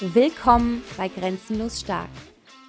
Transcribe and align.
Willkommen 0.00 0.84
bei 0.98 1.08
Grenzenlos 1.08 1.80
Stark, 1.80 2.10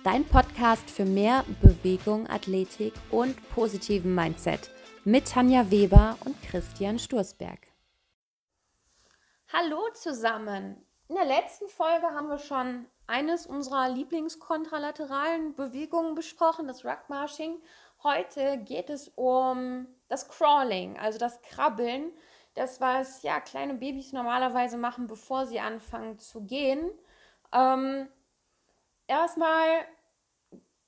dein 0.06 0.24
Podcast 0.24 0.90
für 0.90 1.04
mehr 1.04 1.44
Bewegung, 1.62 2.26
Athletik 2.30 2.94
und 3.12 3.36
positiven 3.50 4.16
Mindset 4.16 4.70
mit 5.04 5.28
Tanja 5.28 5.70
Weber 5.70 6.18
und 6.24 6.42
Christian 6.42 6.98
Sturzberg. 6.98 7.60
Hallo 9.52 9.90
zusammen! 9.94 10.82
In 11.10 11.16
der 11.16 11.26
letzten 11.26 11.68
Folge 11.68 12.08
haben 12.08 12.30
wir 12.30 12.40
schon 12.40 12.86
eines 13.08 13.46
unserer 13.46 13.90
Lieblingskontralateralen 13.90 15.54
Bewegungen 15.54 16.16
besprochen, 16.16 16.70
das 16.70 16.86
Rugmarching. 16.86 17.62
Heute 18.04 18.58
geht 18.60 18.90
es 18.90 19.10
um 19.16 19.86
das 20.08 20.30
Crawling, 20.30 20.98
also 20.98 21.20
das 21.20 21.42
Krabbeln. 21.42 22.14
Das, 22.54 22.80
was 22.80 23.22
ja 23.22 23.42
kleine 23.42 23.74
Babys 23.74 24.14
normalerweise 24.14 24.78
machen, 24.78 25.08
bevor 25.08 25.46
sie 25.46 25.60
anfangen 25.60 26.20
zu 26.20 26.46
gehen. 26.46 26.90
Ähm, 27.58 28.08
erstmal 29.08 29.88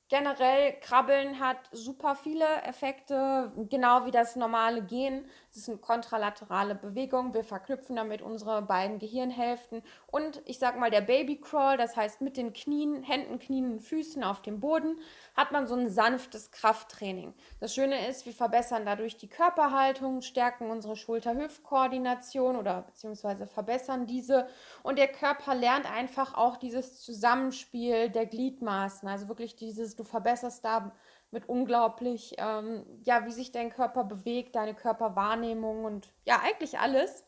generell 0.09 0.73
Krabbeln 0.81 1.39
hat 1.39 1.57
super 1.71 2.15
viele 2.15 2.45
Effekte, 2.63 3.51
genau 3.69 4.05
wie 4.05 4.11
das 4.11 4.35
normale 4.35 4.81
Gehen. 4.81 5.25
Es 5.51 5.57
ist 5.57 5.69
eine 5.69 5.77
kontralaterale 5.77 6.73
Bewegung. 6.73 7.33
Wir 7.33 7.43
verknüpfen 7.43 7.95
damit 7.95 8.21
unsere 8.21 8.63
beiden 8.63 8.97
Gehirnhälften. 8.97 9.83
Und 10.07 10.41
ich 10.45 10.57
sag 10.57 10.79
mal, 10.79 10.89
der 10.89 11.01
Baby 11.01 11.39
Crawl, 11.39 11.77
das 11.77 11.95
heißt 11.95 12.21
mit 12.21 12.37
den 12.37 12.53
Knien, 12.53 13.03
Händen, 13.03 13.37
Knien 13.37 13.71
und 13.71 13.81
Füßen 13.81 14.23
auf 14.23 14.41
dem 14.41 14.59
Boden, 14.59 14.99
hat 15.35 15.51
man 15.51 15.67
so 15.67 15.75
ein 15.75 15.89
sanftes 15.89 16.51
Krafttraining. 16.51 17.35
Das 17.59 17.75
Schöne 17.75 18.07
ist, 18.07 18.25
wir 18.25 18.33
verbessern 18.33 18.85
dadurch 18.85 19.17
die 19.17 19.29
Körperhaltung, 19.29 20.21
stärken 20.21 20.71
unsere 20.71 20.95
Schulter-Hüft-Koordination 20.95 22.55
oder 22.55 22.81
beziehungsweise 22.81 23.45
verbessern 23.45 24.07
diese. 24.07 24.47
Und 24.81 24.97
der 24.97 25.07
Körper 25.07 25.53
lernt 25.53 25.91
einfach 25.91 26.33
auch 26.33 26.57
dieses 26.57 26.99
Zusammenspiel 26.99 28.09
der 28.09 28.25
Gliedmaßen. 28.25 29.07
Also 29.07 29.27
wirklich 29.27 29.55
dieses, 29.55 29.98
du 29.99 30.03
verbesserst 30.03 30.63
da 30.63 30.91
mit 31.31 31.47
unglaublich, 31.47 32.35
ähm, 32.37 32.85
ja, 33.03 33.25
wie 33.25 33.31
sich 33.31 33.51
dein 33.51 33.69
Körper 33.69 34.03
bewegt, 34.03 34.55
deine 34.55 34.73
Körperwahrnehmung 34.73 35.85
und 35.85 36.11
ja, 36.25 36.41
eigentlich 36.43 36.79
alles. 36.79 37.25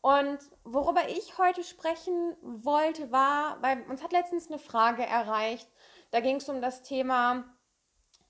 Und 0.00 0.38
worüber 0.64 1.08
ich 1.08 1.38
heute 1.38 1.62
sprechen 1.62 2.36
wollte, 2.42 3.12
war, 3.12 3.62
weil 3.62 3.82
uns 3.82 4.02
hat 4.02 4.12
letztens 4.12 4.48
eine 4.48 4.58
Frage 4.58 5.04
erreicht, 5.04 5.70
da 6.10 6.20
ging 6.20 6.36
es 6.36 6.48
um 6.48 6.60
das 6.60 6.82
Thema, 6.82 7.44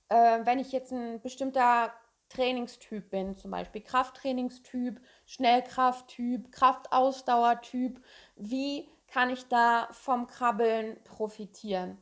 äh, 0.09 0.41
wenn 0.45 0.59
ich 0.59 0.73
jetzt 0.73 0.93
ein 0.93 1.21
bestimmter 1.21 1.93
Trainingstyp 2.29 3.11
bin, 3.11 3.37
zum 3.37 3.51
Beispiel 3.51 3.83
Krafttrainingstyp, 3.83 5.01
Schnellkrafttyp, 5.27 6.51
Kraftausdauertyp, 6.53 8.03
wie 8.37 8.89
kann 9.07 9.31
ich 9.31 9.47
da 9.49 9.89
vom 9.93 10.27
Krabbeln 10.27 11.03
profitieren? 11.05 11.99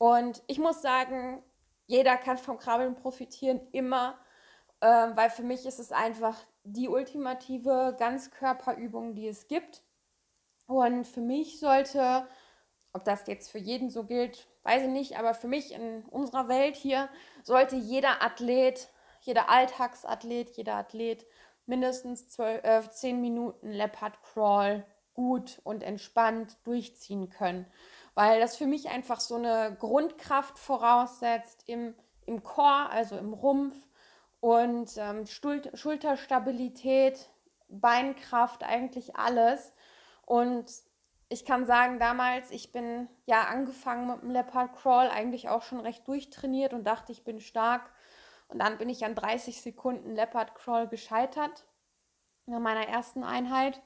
Und 0.00 0.42
ich 0.46 0.58
muss 0.58 0.80
sagen, 0.80 1.42
jeder 1.86 2.16
kann 2.16 2.38
vom 2.38 2.56
Krabbeln 2.56 2.94
profitieren, 2.94 3.60
immer, 3.70 4.18
äh, 4.80 4.86
weil 4.86 5.28
für 5.28 5.42
mich 5.42 5.66
ist 5.66 5.78
es 5.78 5.92
einfach 5.92 6.38
die 6.64 6.88
ultimative 6.88 7.94
Ganzkörperübung, 7.98 9.14
die 9.14 9.28
es 9.28 9.46
gibt. 9.46 9.82
Und 10.66 11.06
für 11.06 11.20
mich 11.20 11.60
sollte, 11.60 12.26
ob 12.94 13.04
das 13.04 13.26
jetzt 13.26 13.50
für 13.50 13.58
jeden 13.58 13.90
so 13.90 14.04
gilt, 14.04 14.48
weiß 14.62 14.84
ich 14.84 14.88
nicht, 14.88 15.18
aber 15.18 15.34
für 15.34 15.48
mich 15.48 15.74
in 15.74 16.02
unserer 16.06 16.48
Welt 16.48 16.76
hier 16.76 17.10
sollte 17.42 17.76
jeder 17.76 18.22
Athlet, 18.22 18.88
jeder 19.20 19.50
Alltagsathlet, 19.50 20.56
jeder 20.56 20.76
Athlet 20.76 21.26
mindestens 21.66 22.26
12, 22.30 22.64
äh, 22.64 22.90
10 22.90 23.20
Minuten 23.20 23.70
Leopard 23.70 24.22
Crawl 24.22 24.86
gut 25.12 25.60
und 25.62 25.82
entspannt 25.82 26.56
durchziehen 26.64 27.28
können. 27.28 27.66
Weil 28.14 28.40
das 28.40 28.56
für 28.56 28.66
mich 28.66 28.88
einfach 28.88 29.20
so 29.20 29.36
eine 29.36 29.76
Grundkraft 29.78 30.58
voraussetzt 30.58 31.62
im, 31.66 31.94
im 32.26 32.42
Core, 32.42 32.90
also 32.90 33.16
im 33.16 33.32
Rumpf 33.32 33.76
und 34.40 34.90
ähm, 34.96 35.26
Schulterstabilität, 35.26 37.30
Beinkraft, 37.68 38.64
eigentlich 38.64 39.16
alles. 39.16 39.72
Und 40.26 40.66
ich 41.28 41.44
kann 41.44 41.64
sagen, 41.64 42.00
damals, 42.00 42.50
ich 42.50 42.72
bin 42.72 43.08
ja 43.26 43.44
angefangen 43.44 44.08
mit 44.08 44.22
dem 44.22 44.30
Leopard 44.30 44.74
Crawl, 44.74 45.08
eigentlich 45.08 45.48
auch 45.48 45.62
schon 45.62 45.80
recht 45.80 46.08
durchtrainiert 46.08 46.74
und 46.74 46.84
dachte, 46.84 47.12
ich 47.12 47.22
bin 47.22 47.40
stark. 47.40 47.92
Und 48.48 48.58
dann 48.58 48.78
bin 48.78 48.88
ich 48.88 49.04
an 49.04 49.14
30 49.14 49.62
Sekunden 49.62 50.16
Leopard 50.16 50.56
Crawl 50.56 50.88
gescheitert 50.88 51.64
in 52.46 52.60
meiner 52.60 52.88
ersten 52.88 53.22
Einheit. 53.22 53.80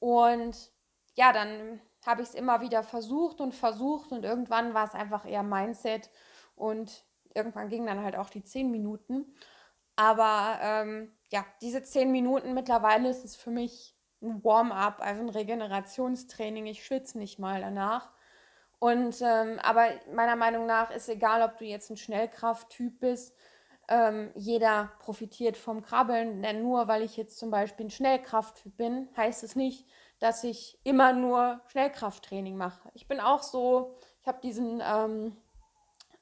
Und 0.00 0.72
ja, 1.14 1.32
dann 1.32 1.80
habe 2.06 2.22
ich 2.22 2.28
es 2.28 2.34
immer 2.34 2.60
wieder 2.60 2.82
versucht 2.82 3.40
und 3.40 3.54
versucht 3.54 4.12
und 4.12 4.24
irgendwann 4.24 4.74
war 4.74 4.86
es 4.86 4.94
einfach 4.94 5.26
eher 5.26 5.42
Mindset 5.42 6.10
und 6.54 7.04
irgendwann 7.34 7.68
ging 7.68 7.86
dann 7.86 8.02
halt 8.02 8.16
auch 8.16 8.30
die 8.30 8.42
10 8.42 8.70
Minuten. 8.70 9.34
Aber 9.96 10.58
ähm, 10.62 11.12
ja, 11.30 11.44
diese 11.60 11.82
10 11.82 12.10
Minuten 12.10 12.54
mittlerweile 12.54 13.08
ist 13.10 13.24
es 13.24 13.36
für 13.36 13.50
mich 13.50 13.94
ein 14.22 14.42
Warm-up, 14.44 15.00
also 15.00 15.22
ein 15.22 15.28
Regenerationstraining. 15.28 16.66
Ich 16.66 16.84
schwitze 16.84 17.18
nicht 17.18 17.38
mal 17.38 17.60
danach. 17.60 18.10
Und 18.78 19.20
ähm, 19.20 19.58
aber 19.62 19.88
meiner 20.14 20.36
Meinung 20.36 20.66
nach 20.66 20.90
ist 20.90 21.08
egal, 21.08 21.42
ob 21.42 21.58
du 21.58 21.66
jetzt 21.66 21.90
ein 21.90 21.98
Schnellkrafttyp 21.98 22.98
bist, 22.98 23.36
ähm, 23.88 24.30
jeder 24.34 24.92
profitiert 25.00 25.56
vom 25.56 25.82
Krabbeln. 25.82 26.42
Denn 26.42 26.62
nur 26.62 26.88
weil 26.88 27.02
ich 27.02 27.16
jetzt 27.16 27.38
zum 27.38 27.50
Beispiel 27.50 27.86
ein 27.86 27.90
Schnellkrafttyp 27.90 28.76
bin, 28.76 29.08
heißt 29.16 29.44
es 29.44 29.54
nicht, 29.54 29.86
dass 30.20 30.44
ich 30.44 30.78
immer 30.84 31.12
nur 31.12 31.60
Schnellkrafttraining 31.68 32.56
mache. 32.56 32.90
Ich 32.94 33.08
bin 33.08 33.20
auch 33.20 33.42
so, 33.42 33.96
ich 34.20 34.28
habe 34.28 34.40
diesen 34.40 34.80
ähm, 34.84 35.36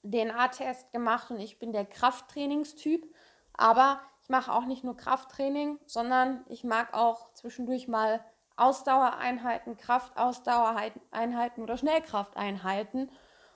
DNA-Test 0.03 0.93
gemacht 0.93 1.31
und 1.31 1.41
ich 1.41 1.59
bin 1.59 1.73
der 1.73 1.85
Krafttrainingstyp. 1.85 3.13
Aber 3.53 4.01
ich 4.23 4.29
mache 4.29 4.53
auch 4.53 4.67
nicht 4.67 4.85
nur 4.85 4.97
Krafttraining, 4.97 5.79
sondern 5.85 6.45
ich 6.49 6.65
mag 6.65 6.95
auch 6.95 7.33
zwischendurch 7.35 7.89
mal 7.89 8.25
Ausdauereinheiten, 8.57 9.77
Kraftausdauereinheiten 9.77 11.63
oder 11.63 11.77
Schnellkrafteinheiten. 11.77 13.11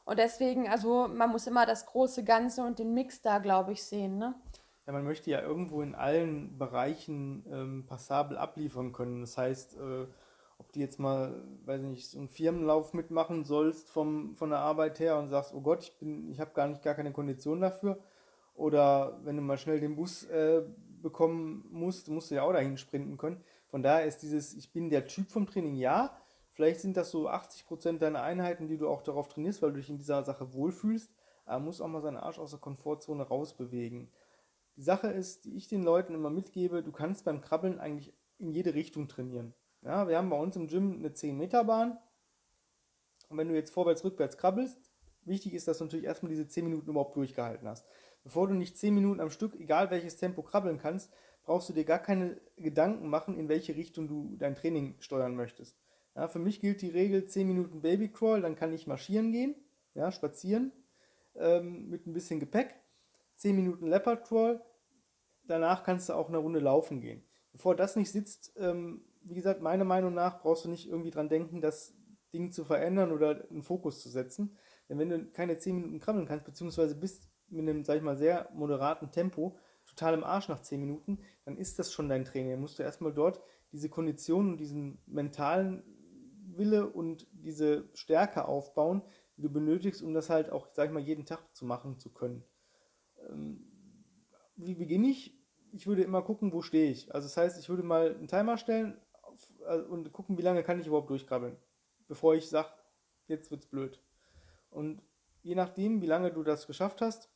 Und 0.05 0.19
deswegen, 0.19 0.69
also 0.69 1.09
man 1.09 1.31
muss 1.31 1.47
immer 1.47 1.67
das 1.67 1.87
große 1.87 2.25
Ganze 2.25 2.65
und 2.65 2.81
den 2.81 2.95
Mix 2.95 3.23
da, 3.23 3.39
glaube 3.39 3.73
ich, 3.73 3.85
sehen. 3.85 4.19
Ne? 4.19 4.35
Ja, 4.87 4.93
man 4.93 5.05
möchte 5.05 5.31
ja 5.31 5.41
irgendwo 5.41 5.83
in 5.83 5.95
allen 5.95 6.59
Bereichen 6.59 7.47
ähm, 7.49 7.87
passabel 7.87 8.37
abliefern 8.37 8.93
können. 8.93 9.21
Das 9.21 9.39
heißt, 9.39 9.77
äh, 9.77 10.07
ob 10.63 10.73
du 10.73 10.81
jetzt 10.81 11.01
mal, 11.01 11.43
weiß 11.65 11.83
nicht, 11.83 12.09
so 12.09 12.19
einen 12.19 12.29
Firmenlauf 12.29 12.95
mitmachen 12.95 13.45
sollst 13.45 13.91
vom, 13.91 14.37
von 14.37 14.51
der 14.51 14.61
Arbeit 14.61 15.01
her 15.01 15.19
und 15.19 15.29
sagst, 15.29 15.53
oh 15.55 15.61
Gott, 15.61 15.83
ich 15.83 15.99
bin, 15.99 16.31
ich 16.31 16.39
habe 16.39 16.53
gar 16.55 16.69
nicht 16.69 16.83
gar 16.83 16.95
keine 16.95 17.13
Kondition 17.13 17.61
dafür 17.61 17.99
oder 18.55 19.19
wenn 19.25 19.37
du 19.37 19.43
mal 19.43 19.59
schnell 19.59 19.81
den 19.81 19.97
Bus 19.97 20.25
äh, 20.25 20.63
bekommen 21.03 21.67
musst, 21.71 22.09
musst 22.09 22.31
du 22.31 22.37
ja 22.37 22.43
auch 22.43 22.53
dahin 22.53 22.79
sprinten 22.79 23.17
können. 23.17 23.43
Von 23.67 23.83
daher 23.83 24.07
ist 24.07 24.19
dieses, 24.19 24.55
ich 24.55 24.73
bin 24.73 24.89
der 24.89 25.07
Typ 25.07 25.31
vom 25.31 25.47
Training, 25.47 25.75
ja. 25.75 26.17
Vielleicht 26.53 26.81
sind 26.81 26.97
das 26.97 27.11
so 27.11 27.29
80% 27.29 27.99
deiner 27.99 28.23
Einheiten, 28.23 28.69
die 28.69 28.77
du 28.77 28.89
auch 28.89 29.03
darauf 29.03 29.29
trainierst, 29.29 29.63
weil 29.63 29.73
du 29.73 29.79
dich 29.79 29.91
in 29.91 29.99
dieser 29.99 30.23
Sache 30.23 30.53
wohlfühlst. 30.53 31.11
Aber 31.45 31.65
muss 31.65 31.81
auch 31.81 31.89
mal 31.89 32.03
seinen 32.03 32.19
Arsch 32.19 32.39
aus 32.39 32.51
der 32.51 32.61
Komfortzone 32.61 33.25
rausbewegen. 33.25 34.11
Die 34.77 34.83
Sache 34.83 35.09
ist, 35.09 35.45
die 35.45 35.57
ich 35.57 35.67
den 35.67 35.83
Leuten 35.83 36.15
immer 36.15 36.31
mitgebe, 36.31 36.83
du 36.83 36.93
kannst 36.93 37.25
beim 37.25 37.41
Krabbeln 37.41 37.81
eigentlich 37.81 38.15
in 38.39 38.53
jede 38.53 38.75
Richtung 38.75 39.09
trainieren. 39.09 39.55
Ja, 39.83 40.07
wir 40.09 40.17
haben 40.17 40.31
bei 40.31 40.39
uns 40.39 40.55
im 40.57 40.69
Gym 40.69 40.99
eine 40.99 41.09
10-Meter-Bahn. 41.09 41.99
Und 43.29 43.39
wenn 43.39 43.49
du 43.49 43.55
jetzt 43.55 43.73
vorwärts, 43.73 44.05
rückwärts 44.05 44.37
krabbelst, 44.37 44.79
wichtig 45.25 45.55
ist, 45.55 45.67
dass 45.67 45.79
du 45.79 45.85
natürlich 45.85 46.07
erstmal 46.07 46.31
diese 46.31 46.47
10 46.47 46.65
Minuten 46.65 46.91
überhaupt 46.91 47.17
durchgehalten 47.17 47.67
hast. 47.67 47.87
Bevor 48.23 48.47
du 48.47 48.55
nicht 48.55 48.79
10 48.79 48.95
Minuten 48.95 49.21
am 49.21 49.31
Stück, 49.31 49.59
egal 49.59 49.91
welches 49.91 50.17
Tempo, 50.17 50.43
krabbeln 50.43 50.79
kannst, 50.79 51.13
brauchst 51.43 51.69
du 51.69 51.73
dir 51.73 51.85
gar 51.85 51.99
keine 51.99 52.41
Gedanken 52.57 53.09
machen, 53.09 53.37
in 53.37 53.49
welche 53.49 53.75
Richtung 53.75 54.07
du 54.07 54.37
dein 54.37 54.55
Training 54.55 54.95
steuern 55.01 55.35
möchtest. 55.35 55.77
Ja, 56.15 56.29
für 56.29 56.39
mich 56.39 56.61
gilt 56.61 56.83
die 56.83 56.91
Regel 56.91 57.27
10 57.27 57.49
Minuten 57.49 57.81
Babycrawl, 57.81 58.43
dann 58.43 58.55
kann 58.55 58.73
ich 58.73 58.87
marschieren 58.87 59.33
gehen, 59.33 59.57
ja, 59.95 60.13
spazieren 60.13 60.73
ähm, 61.35 61.89
mit 61.89 62.07
ein 62.07 62.13
bisschen 62.13 62.39
Gepäck. 62.39 62.77
10 63.37 63.57
Minuten 63.57 63.89
Leopard 63.89 64.25
Crawl, 64.29 64.61
danach 65.45 65.83
kannst 65.83 66.09
du 66.09 66.13
auch 66.13 66.29
eine 66.29 66.39
Runde 66.39 66.61
laufen 66.61 67.01
gehen. 67.01 67.25
Bevor 67.53 67.75
das 67.75 67.97
nicht 67.97 68.13
sitzt, 68.13 68.53
ähm, 68.57 69.05
wie 69.25 69.35
gesagt, 69.35 69.63
meiner 69.63 69.85
Meinung 69.85 70.15
nach 70.15 70.41
brauchst 70.41 70.65
du 70.65 70.69
nicht 70.69 70.89
irgendwie 70.89 71.11
dran 71.11 71.29
denken, 71.29 71.61
das 71.61 71.95
Ding 72.33 72.51
zu 72.51 72.65
verändern 72.65 73.13
oder 73.13 73.47
einen 73.51 73.63
Fokus 73.63 74.01
zu 74.01 74.09
setzen. 74.09 74.57
Denn 74.89 74.99
wenn 74.99 75.09
du 75.09 75.27
keine 75.31 75.59
10 75.59 75.77
Minuten 75.77 76.01
krabbeln 76.01 76.27
kannst, 76.27 76.45
beziehungsweise 76.45 76.95
bist 76.95 77.31
mit 77.49 77.61
einem, 77.61 77.85
sag 77.85 77.97
ich 77.97 78.03
mal, 78.03 78.17
sehr 78.17 78.49
moderaten 78.55 79.11
Tempo 79.11 79.59
total 79.87 80.15
im 80.15 80.25
Arsch 80.25 80.49
nach 80.49 80.63
10 80.63 80.81
Minuten, 80.81 81.19
dann 81.45 81.57
ist 81.57 81.79
das 81.79 81.93
schon 81.93 82.09
dein 82.09 82.25
Training. 82.25 82.53
Dann 82.53 82.61
musst 82.61 82.79
du 82.79 82.83
erstmal 82.83 83.13
dort 83.13 83.43
diese 83.73 83.89
Kondition 83.89 84.53
und 84.53 84.57
diesen 84.59 85.03
mentalen 85.07 85.83
Wille 86.57 86.89
und 86.89 87.27
diese 87.33 87.89
Stärke 87.95 88.47
aufbauen, 88.47 89.03
die 89.37 89.43
du 89.43 89.51
benötigst, 89.51 90.03
um 90.03 90.15
das 90.15 90.31
halt 90.31 90.51
auch, 90.51 90.69
sag 90.73 90.87
ich 90.87 90.93
mal, 90.93 91.03
jeden 91.03 91.27
Tag 91.27 91.55
zu 91.55 91.65
machen 91.65 91.99
zu 91.99 92.13
können. 92.13 92.45
Ähm, 93.29 93.67
wie 94.57 94.75
beginne 94.75 95.09
ich? 95.09 95.39
Ich 95.73 95.87
würde 95.87 96.03
immer 96.03 96.23
gucken, 96.23 96.53
wo 96.53 96.61
stehe 96.61 96.91
ich. 96.91 97.15
Also 97.15 97.27
das 97.27 97.37
heißt, 97.37 97.59
ich 97.59 97.69
würde 97.69 97.83
mal 97.83 98.15
einen 98.15 98.29
Timer 98.29 98.59
stellen 98.59 99.01
und 99.89 100.13
gucken, 100.13 100.39
wie 100.39 100.43
lange 100.43 100.63
kann 100.63 100.81
ich 100.81 100.87
überhaupt 100.87 101.11
durchkrabbeln. 101.11 101.57
Bevor 102.09 102.35
ich 102.35 102.49
sage, 102.49 102.69
jetzt 103.27 103.51
wird's 103.51 103.67
blöd. 103.67 104.01
Und 104.71 105.03
je 105.43 105.55
nachdem, 105.55 106.01
wie 106.03 106.07
lange 106.07 106.33
du 106.33 106.43
das 106.43 106.67
geschafft 106.67 107.01
hast, 107.01 107.31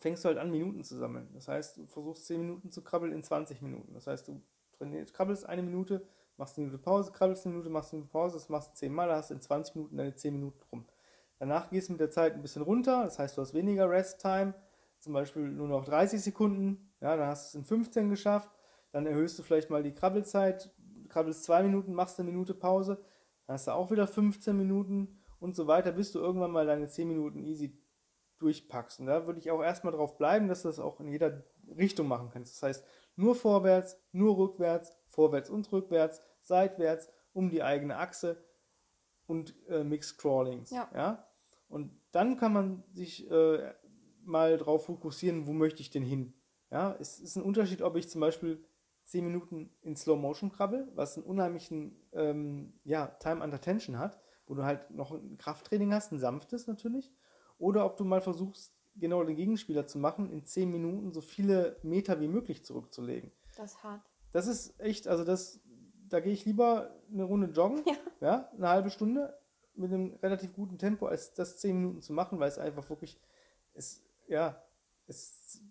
fängst 0.00 0.24
du 0.24 0.28
halt 0.28 0.38
an, 0.38 0.50
Minuten 0.50 0.84
zu 0.84 0.96
sammeln. 0.96 1.28
Das 1.34 1.48
heißt, 1.48 1.78
du 1.78 1.86
versuchst 1.86 2.26
10 2.26 2.40
Minuten 2.40 2.70
zu 2.70 2.82
krabbeln 2.82 3.12
in 3.12 3.22
20 3.22 3.62
Minuten. 3.62 3.94
Das 3.94 4.06
heißt, 4.06 4.28
du 4.28 4.40
trainierst, 4.72 5.14
krabbelst 5.14 5.46
eine 5.46 5.62
Minute, 5.62 6.06
machst 6.36 6.56
eine 6.56 6.66
Minute 6.66 6.82
Pause, 6.82 7.12
krabbelst 7.12 7.46
eine 7.46 7.54
Minute, 7.54 7.70
machst 7.70 7.92
eine 7.92 8.00
Minute 8.00 8.12
Pause, 8.12 8.34
das 8.34 8.48
machst 8.48 8.70
du 8.70 8.74
10 8.74 8.92
Mal, 8.92 9.10
hast 9.12 9.30
in 9.30 9.40
20 9.40 9.74
Minuten 9.74 9.96
deine 9.96 10.14
10 10.14 10.32
Minuten 10.32 10.60
rum. 10.70 10.86
Danach 11.38 11.70
gehst 11.70 11.88
du 11.88 11.92
mit 11.92 12.00
der 12.00 12.10
Zeit 12.10 12.34
ein 12.34 12.42
bisschen 12.42 12.62
runter, 12.62 13.04
das 13.04 13.18
heißt, 13.18 13.36
du 13.36 13.42
hast 13.42 13.54
weniger 13.54 13.88
Rest-Time, 13.88 14.54
zum 14.98 15.12
Beispiel 15.12 15.42
nur 15.42 15.68
noch 15.68 15.84
30 15.84 16.20
Sekunden, 16.20 16.92
ja, 17.00 17.16
dann 17.16 17.28
hast 17.28 17.54
du 17.54 17.58
es 17.58 17.62
in 17.62 17.64
15 17.64 18.10
geschafft, 18.10 18.50
dann 18.90 19.06
erhöhst 19.06 19.38
du 19.38 19.42
vielleicht 19.42 19.70
mal 19.70 19.82
die 19.82 19.94
Krabbelzeit, 19.94 20.72
krabbelst 21.08 21.44
2 21.44 21.64
Minuten, 21.64 21.94
machst 21.94 22.18
eine 22.18 22.30
Minute 22.30 22.54
Pause, 22.54 23.02
dann 23.46 23.54
hast 23.54 23.66
du 23.66 23.72
auch 23.72 23.90
wieder 23.90 24.06
15 24.06 24.56
Minuten 24.56 25.22
und 25.40 25.56
so 25.56 25.66
weiter, 25.66 25.92
bis 25.92 26.12
du 26.12 26.18
irgendwann 26.18 26.50
mal 26.50 26.66
deine 26.66 26.88
10 26.88 27.08
Minuten 27.08 27.42
easy 27.44 27.80
durchpackst. 28.38 29.00
Und 29.00 29.06
da 29.06 29.26
würde 29.26 29.40
ich 29.40 29.50
auch 29.50 29.62
erstmal 29.62 29.92
drauf 29.92 30.16
bleiben, 30.16 30.48
dass 30.48 30.62
du 30.62 30.68
das 30.68 30.78
auch 30.78 31.00
in 31.00 31.08
jeder 31.08 31.44
Richtung 31.76 32.08
machen 32.08 32.30
kannst. 32.30 32.54
Das 32.54 32.62
heißt, 32.62 32.84
nur 33.16 33.34
vorwärts, 33.34 34.00
nur 34.12 34.36
rückwärts, 34.36 34.96
vorwärts 35.06 35.50
und 35.50 35.70
rückwärts, 35.72 36.22
seitwärts, 36.42 37.10
um 37.32 37.50
die 37.50 37.62
eigene 37.62 37.96
Achse 37.96 38.44
und 39.26 39.54
äh, 39.68 39.84
Mixed 39.84 40.18
Crawlings. 40.18 40.70
Ja. 40.70 40.90
ja. 40.94 41.28
Und 41.68 42.00
dann 42.12 42.36
kann 42.36 42.52
man 42.52 42.84
sich 42.92 43.30
äh, 43.30 43.72
mal 44.22 44.56
darauf 44.56 44.86
fokussieren, 44.86 45.46
wo 45.46 45.52
möchte 45.52 45.80
ich 45.80 45.90
denn 45.90 46.04
hin. 46.04 46.34
Ja, 46.70 46.96
es 47.00 47.18
ist 47.18 47.36
ein 47.36 47.42
Unterschied, 47.42 47.82
ob 47.82 47.96
ich 47.96 48.08
zum 48.08 48.20
Beispiel 48.20 48.64
10 49.08 49.24
Minuten 49.24 49.70
in 49.80 49.96
Slow 49.96 50.16
Motion 50.20 50.52
krabbel, 50.52 50.86
was 50.94 51.16
einen 51.16 51.26
unheimlichen 51.26 51.96
ähm, 52.12 52.74
ja, 52.84 53.06
Time 53.06 53.42
under 53.42 53.60
Tension 53.60 53.98
hat, 53.98 54.20
wo 54.46 54.54
du 54.54 54.64
halt 54.64 54.90
noch 54.90 55.12
ein 55.12 55.38
Krafttraining 55.38 55.94
hast, 55.94 56.12
ein 56.12 56.18
sanftes 56.18 56.66
natürlich, 56.66 57.10
oder 57.58 57.86
ob 57.86 57.96
du 57.96 58.04
mal 58.04 58.20
versuchst, 58.20 58.74
genau 58.96 59.24
den 59.24 59.36
Gegenspieler 59.36 59.86
zu 59.86 59.98
machen, 59.98 60.30
in 60.30 60.44
10 60.44 60.70
Minuten 60.70 61.12
so 61.12 61.22
viele 61.22 61.78
Meter 61.82 62.20
wie 62.20 62.28
möglich 62.28 62.64
zurückzulegen. 62.64 63.32
Das 63.56 63.72
ist 63.72 63.82
hart. 63.82 64.02
Das 64.32 64.46
ist 64.46 64.78
echt, 64.78 65.08
also 65.08 65.24
das, 65.24 65.60
da 66.08 66.20
gehe 66.20 66.32
ich 66.32 66.44
lieber 66.44 66.94
eine 67.10 67.24
Runde 67.24 67.48
joggen, 67.48 67.82
Ja. 67.86 67.96
ja, 68.20 68.50
eine 68.56 68.68
halbe 68.68 68.90
Stunde 68.90 69.38
mit 69.74 69.90
einem 69.90 70.14
relativ 70.22 70.52
guten 70.52 70.76
Tempo, 70.76 71.06
als 71.06 71.32
das 71.32 71.58
10 71.58 71.76
Minuten 71.76 72.02
zu 72.02 72.12
machen, 72.12 72.38
weil 72.40 72.48
es 72.48 72.58
einfach 72.58 72.90
wirklich, 72.90 73.18
es, 73.72 74.04
ja, 74.26 74.62
es 75.06 75.62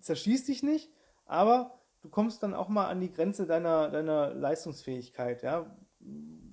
zerschießt 0.00 0.46
dich 0.46 0.62
nicht, 0.62 0.92
aber 1.24 1.80
du 2.08 2.10
kommst 2.10 2.42
dann 2.42 2.54
auch 2.54 2.68
mal 2.68 2.86
an 2.86 3.00
die 3.00 3.12
Grenze 3.12 3.46
deiner, 3.46 3.90
deiner 3.90 4.32
Leistungsfähigkeit, 4.32 5.42
ja. 5.42 5.66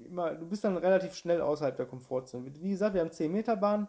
Immer, 0.05 0.35
du 0.35 0.47
bist 0.47 0.65
dann 0.65 0.75
relativ 0.75 1.15
schnell 1.15 1.41
außerhalb 1.41 1.77
der 1.77 1.85
Komfortzone. 1.85 2.53
Wie 2.61 2.69
gesagt, 2.71 2.93
wir 2.93 3.01
haben 3.01 3.11
10 3.11 3.31
Meter 3.31 3.55
Bahn. 3.55 3.87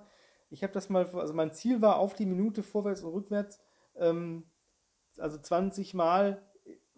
Ich 0.49 0.63
habe 0.63 0.73
das 0.73 0.89
mal, 0.89 1.07
also 1.15 1.35
mein 1.35 1.53
Ziel 1.53 1.83
war 1.83 1.99
auf 1.99 2.15
die 2.15 2.25
Minute 2.25 2.63
vorwärts 2.63 3.03
und 3.03 3.13
rückwärts, 3.13 3.59
ähm, 3.97 4.49
also 5.19 5.39
20 5.39 5.93
mal 5.95 6.41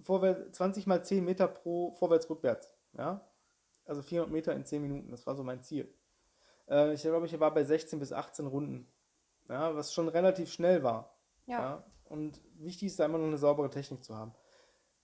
vorwärts, 0.01 0.59
20 0.59 0.87
mal 0.87 1.03
10 1.03 1.25
Meter 1.25 1.49
pro 1.49 1.93
vorwärts, 1.93 2.29
rückwärts, 2.29 2.71
ja. 2.93 3.27
Also 3.87 4.03
400 4.03 4.31
Meter 4.31 4.53
in 4.55 4.67
10 4.67 4.83
Minuten, 4.83 5.11
das 5.11 5.27
war 5.27 5.35
so 5.35 5.43
mein 5.43 5.63
Ziel. 5.63 5.91
Äh, 6.69 6.93
ich 6.93 7.01
glaube, 7.01 7.25
ich 7.25 7.41
war 7.41 7.55
bei 7.55 7.65
16 7.65 7.99
bis 7.99 8.13
18 8.13 8.47
Runden, 8.47 8.87
ja, 9.49 9.75
was 9.75 9.95
schon 9.95 10.09
relativ 10.09 10.53
schnell 10.53 10.83
war. 10.83 11.17
Ja. 11.47 11.61
Ja. 11.61 11.85
Und 12.05 12.43
wichtig 12.59 12.89
ist 12.89 12.99
da 12.99 13.07
immer 13.07 13.19
noch 13.19 13.27
eine 13.27 13.39
saubere 13.39 13.71
Technik 13.71 14.05
zu 14.05 14.15
haben. 14.15 14.35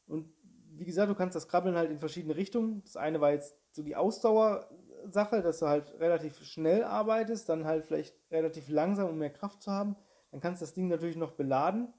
Und 0.06 0.32
wie 0.76 0.84
gesagt, 0.84 1.10
du 1.10 1.14
kannst 1.14 1.36
das 1.36 1.48
Krabbeln 1.48 1.76
halt 1.76 1.90
in 1.90 1.98
verschiedene 1.98 2.36
Richtungen. 2.36 2.82
Das 2.84 2.96
eine 2.96 3.20
war 3.20 3.32
jetzt 3.32 3.56
so 3.72 3.82
die 3.82 3.96
Ausdauersache, 3.96 5.42
dass 5.42 5.60
du 5.60 5.66
halt 5.66 5.98
relativ 6.00 6.42
schnell 6.44 6.84
arbeitest, 6.84 7.48
dann 7.48 7.64
halt 7.64 7.84
vielleicht 7.86 8.14
relativ 8.30 8.68
langsam, 8.68 9.08
um 9.08 9.18
mehr 9.18 9.30
Kraft 9.30 9.62
zu 9.62 9.70
haben. 9.70 9.96
Dann 10.30 10.40
kannst 10.40 10.60
du 10.60 10.64
das 10.66 10.74
Ding 10.74 10.88
natürlich 10.88 11.16
noch 11.16 11.32
beladen, 11.32 11.92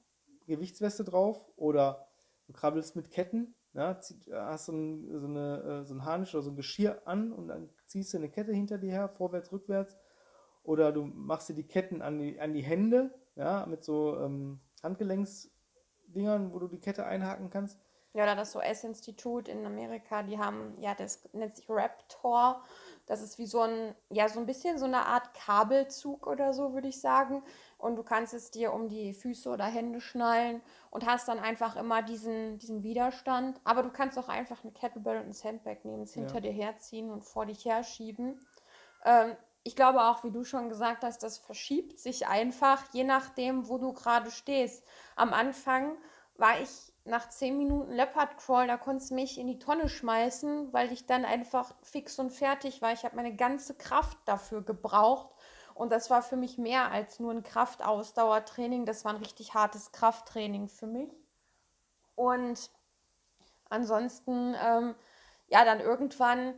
Gewichtsweste 0.48 1.04
drauf 1.04 1.50
oder 1.56 2.08
du 2.48 2.54
krabbelst 2.54 2.96
mit 2.96 3.10
Ketten, 3.12 3.56
ja, 3.74 4.00
zieh- 4.00 4.20
hast 4.32 4.66
so 4.68 4.74
ein, 4.74 5.20
so, 5.20 5.28
eine, 5.28 5.82
äh, 5.82 5.86
so 5.86 5.94
ein 5.96 6.06
Harnisch 6.06 6.34
oder 6.36 6.44
so 6.44 6.52
ein 6.52 6.56
Geschirr 6.56 7.02
an 7.06 7.32
und 7.32 7.48
dann 7.48 7.70
ziehst 7.88 8.14
du 8.14 8.18
eine 8.18 8.30
Kette 8.30 8.54
hinter 8.54 8.78
dir 8.78 8.92
her, 8.92 9.10
vorwärts, 9.10 9.52
rückwärts. 9.52 9.98
Oder 10.64 10.92
du 10.92 11.06
machst 11.06 11.50
dir 11.50 11.54
die 11.54 11.68
Ketten 11.68 12.02
an 12.02 12.20
die, 12.20 12.40
an 12.40 12.54
die 12.54 12.64
Hände, 12.64 13.14
ja, 13.36 13.66
mit 13.68 13.84
so 13.84 14.18
ähm, 14.20 14.60
Handgelenksdingern, 14.82 16.52
wo 16.54 16.60
du 16.60 16.68
die 16.68 16.80
Kette 16.80 17.06
einhaken 17.06 17.50
kannst. 17.50 17.80
Ja, 18.16 18.24
oder 18.24 18.36
das 18.38 18.56
OS-Institut 18.56 19.50
in 19.50 19.66
Amerika, 19.66 20.24
die 20.24 20.40
haben, 20.40 20.74
ja, 20.80 20.96
das 20.96 21.28
nennt 21.34 21.58
sich 21.58 21.66
Raptor. 21.70 22.64
Das 23.08 23.22
ist 23.22 23.38
wie 23.38 23.46
so 23.46 23.60
ein, 23.60 23.94
ja, 24.10 24.30
so 24.30 24.40
ein 24.40 24.46
bisschen 24.46 24.78
so 24.78 24.86
eine 24.86 25.06
Art 25.06 25.34
Kabelzug 25.34 26.26
oder 26.26 26.54
so, 26.54 26.74
würde 26.74 26.88
ich 26.88 27.02
sagen. 27.02 27.44
Und 27.78 27.98
du 27.98 28.04
kannst 28.04 28.34
es 28.34 28.52
dir 28.52 28.72
um 28.72 28.88
die 28.88 29.14
Füße 29.14 29.50
oder 29.50 29.66
Hände 29.66 30.00
schnallen 30.00 30.62
und 30.92 31.06
hast 31.06 31.28
dann 31.28 31.40
einfach 31.40 31.76
immer 31.76 32.02
diesen, 32.04 32.58
diesen 32.58 32.84
Widerstand. 32.84 33.60
Aber 33.66 33.84
du 33.84 33.90
kannst 33.90 34.18
auch 34.18 34.30
einfach 34.30 34.64
eine 34.64 34.72
Kettlebell 34.72 35.18
und 35.18 35.26
ein 35.28 35.34
Sandbag 35.34 35.80
nehmen, 35.84 36.04
es 36.04 36.16
Ja. 36.16 36.22
hinter 36.22 36.40
dir 36.40 36.54
herziehen 36.54 37.12
und 37.12 37.26
vor 37.26 37.46
dich 37.46 37.66
herschieben. 37.66 38.40
Ähm, 39.04 39.36
ich 39.64 39.76
glaube 39.76 40.02
auch, 40.06 40.24
wie 40.24 40.32
du 40.32 40.46
schon 40.46 40.70
gesagt 40.70 41.04
hast, 41.04 41.22
das 41.22 41.38
verschiebt 41.38 42.00
sich 42.00 42.28
einfach, 42.28 42.82
je 42.94 43.04
nachdem, 43.04 43.68
wo 43.68 43.78
du 43.78 43.92
gerade 43.92 44.32
stehst. 44.32 44.86
Am 45.18 45.34
Anfang 45.34 45.98
war 46.38 46.62
ich 46.62 46.95
nach 47.06 47.30
10 47.30 47.58
Minuten 47.58 47.92
Leopard 47.92 48.38
Crawl, 48.40 48.68
da 48.68 48.78
konntest 48.78 49.12
du 49.12 49.16
mich 49.16 49.38
in 49.38 49.48
die 49.48 49.60
Tonne 49.60 49.90
schmeißen, 49.90 50.74
weil 50.74 50.92
ich 50.92 51.06
dann 51.06 51.24
einfach 51.24 51.74
fix 51.84 52.18
und 52.18 52.32
fertig 52.32 52.82
war. 52.82 52.92
Ich 52.94 53.06
habe 53.06 53.16
meine 53.16 53.36
ganze 53.36 53.76
Kraft 53.76 54.18
dafür 54.26 54.64
gebraucht. 54.64 55.30
Und 55.76 55.92
das 55.92 56.10
war 56.10 56.24
für 56.24 56.36
mich 56.36 56.58
mehr 56.58 56.92
als 56.92 57.20
nur 57.20 57.32
ein 57.32 57.44
Kraftausdauertraining. 57.44 58.86
Das 58.86 59.06
war 59.06 59.14
ein 59.14 59.22
richtig 59.22 59.54
hartes 59.54 59.92
Krafttraining 59.92 60.68
für 60.68 60.88
mich. 60.88 61.12
Und 62.16 62.72
ansonsten, 63.70 64.56
ähm, 64.60 64.96
ja, 65.48 65.64
dann 65.64 65.82
irgendwann, 65.82 66.56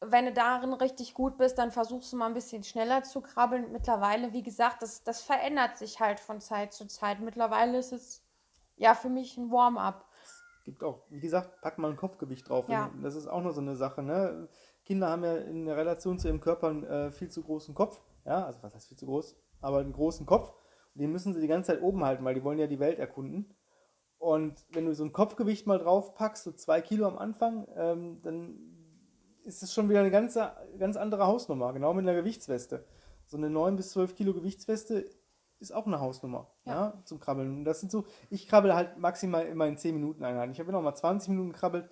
wenn 0.00 0.26
du 0.26 0.32
darin 0.32 0.74
richtig 0.74 1.14
gut 1.14 1.38
bist, 1.38 1.58
dann 1.58 1.72
versuchst 1.72 2.12
du 2.12 2.16
mal 2.16 2.26
ein 2.26 2.34
bisschen 2.34 2.62
schneller 2.62 3.02
zu 3.02 3.20
krabbeln. 3.20 3.72
Mittlerweile, 3.72 4.32
wie 4.32 4.42
gesagt, 4.42 4.82
das, 4.82 5.02
das 5.02 5.22
verändert 5.22 5.76
sich 5.76 5.98
halt 5.98 6.20
von 6.20 6.40
Zeit 6.40 6.72
zu 6.72 6.86
Zeit. 6.86 7.18
Mittlerweile 7.20 7.78
ist 7.78 7.92
es 7.92 8.22
ja 8.82 8.94
für 8.94 9.08
mich 9.08 9.36
ein 9.36 9.50
Warm-up. 9.50 10.04
Gibt 10.64 10.84
auch, 10.84 11.02
wie 11.08 11.20
gesagt, 11.20 11.60
pack 11.60 11.78
mal 11.78 11.90
ein 11.90 11.96
Kopfgewicht 11.96 12.48
drauf. 12.48 12.68
Ja. 12.68 12.90
Das 13.02 13.14
ist 13.14 13.26
auch 13.26 13.42
noch 13.42 13.52
so 13.52 13.60
eine 13.60 13.76
Sache. 13.76 14.02
Ne? 14.02 14.48
Kinder 14.84 15.08
haben 15.08 15.24
ja 15.24 15.36
in 15.36 15.66
der 15.66 15.76
Relation 15.76 16.18
zu 16.18 16.28
ihrem 16.28 16.40
Körper 16.40 16.68
einen 16.68 16.84
äh, 16.84 17.10
viel 17.10 17.30
zu 17.30 17.42
großen 17.42 17.74
Kopf. 17.74 18.02
Ja, 18.24 18.44
also 18.44 18.62
was 18.62 18.74
heißt 18.74 18.88
viel 18.88 18.98
zu 18.98 19.06
groß? 19.06 19.36
Aber 19.60 19.78
einen 19.78 19.92
großen 19.92 20.26
Kopf. 20.26 20.52
Und 20.94 21.00
den 21.00 21.10
müssen 21.10 21.32
sie 21.32 21.40
die 21.40 21.48
ganze 21.48 21.72
Zeit 21.72 21.82
oben 21.82 22.04
halten, 22.04 22.24
weil 22.24 22.34
die 22.34 22.44
wollen 22.44 22.58
ja 22.58 22.66
die 22.66 22.80
Welt 22.80 22.98
erkunden. 22.98 23.54
Und 24.18 24.64
wenn 24.70 24.86
du 24.86 24.94
so 24.94 25.04
ein 25.04 25.12
Kopfgewicht 25.12 25.66
mal 25.66 25.78
drauf 25.78 26.14
packst, 26.14 26.44
so 26.44 26.52
zwei 26.52 26.80
Kilo 26.80 27.06
am 27.06 27.18
Anfang, 27.18 27.66
ähm, 27.74 28.20
dann 28.22 28.56
ist 29.44 29.62
es 29.62 29.72
schon 29.72 29.88
wieder 29.88 30.00
eine 30.00 30.12
ganz, 30.12 30.38
ganz 30.78 30.96
andere 30.96 31.26
Hausnummer, 31.26 31.72
genau 31.72 31.92
mit 31.94 32.06
einer 32.06 32.16
Gewichtsweste. 32.16 32.84
So 33.26 33.36
eine 33.36 33.50
9 33.50 33.74
bis 33.76 33.90
12 33.90 34.14
Kilo 34.14 34.34
Gewichtsweste 34.34 35.06
ist 35.62 35.72
auch 35.72 35.86
eine 35.86 36.00
Hausnummer 36.00 36.50
Ja. 36.64 36.72
ja. 36.72 37.02
zum 37.04 37.20
Krabbeln. 37.20 37.58
Und 37.58 37.64
das 37.64 37.80
sind 37.80 37.90
so, 37.90 38.04
ich 38.28 38.48
krabbel 38.48 38.74
halt 38.74 38.98
maximal 38.98 39.46
immer 39.46 39.66
in 39.66 39.78
10 39.78 39.94
Minuten 39.94 40.24
Einheiten. 40.24 40.52
Ich 40.52 40.60
habe 40.60 40.72
noch 40.72 40.82
mal 40.82 40.94
20 40.94 41.30
Minuten 41.30 41.52
gekrabbelt. 41.52 41.88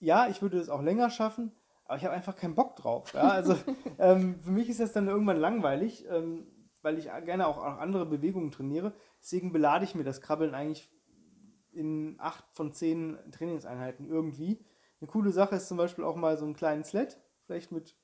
Ja, 0.00 0.28
ich 0.28 0.42
würde 0.42 0.58
es 0.58 0.70
auch 0.70 0.82
länger 0.82 1.10
schaffen, 1.10 1.52
aber 1.84 1.98
ich 1.98 2.04
habe 2.04 2.14
einfach 2.14 2.34
keinen 2.34 2.54
Bock 2.54 2.76
drauf. 2.76 3.12
Ja? 3.14 3.28
Also 3.28 3.54
ähm, 3.98 4.40
für 4.40 4.50
mich 4.50 4.68
ist 4.68 4.80
das 4.80 4.92
dann 4.92 5.06
irgendwann 5.06 5.36
langweilig, 5.36 6.06
ähm, 6.10 6.46
weil 6.82 6.98
ich 6.98 7.04
gerne 7.04 7.46
auch, 7.46 7.58
auch 7.58 7.78
andere 7.78 8.06
Bewegungen 8.06 8.50
trainiere. 8.50 8.94
Deswegen 9.20 9.52
belade 9.52 9.84
ich 9.84 9.94
mir 9.94 10.04
das 10.04 10.22
Krabbeln 10.22 10.54
eigentlich 10.54 10.90
in 11.72 12.16
8 12.18 12.44
von 12.52 12.72
10 12.72 13.18
Trainingseinheiten 13.30 14.08
irgendwie. 14.08 14.64
Eine 15.00 15.08
coole 15.08 15.30
Sache 15.30 15.56
ist 15.56 15.68
zum 15.68 15.76
Beispiel 15.76 16.04
auch 16.04 16.16
mal 16.16 16.36
so 16.36 16.44
einen 16.44 16.54
kleinen 16.54 16.84
Sled, 16.84 17.20
vielleicht 17.44 17.70
mit 17.70 17.96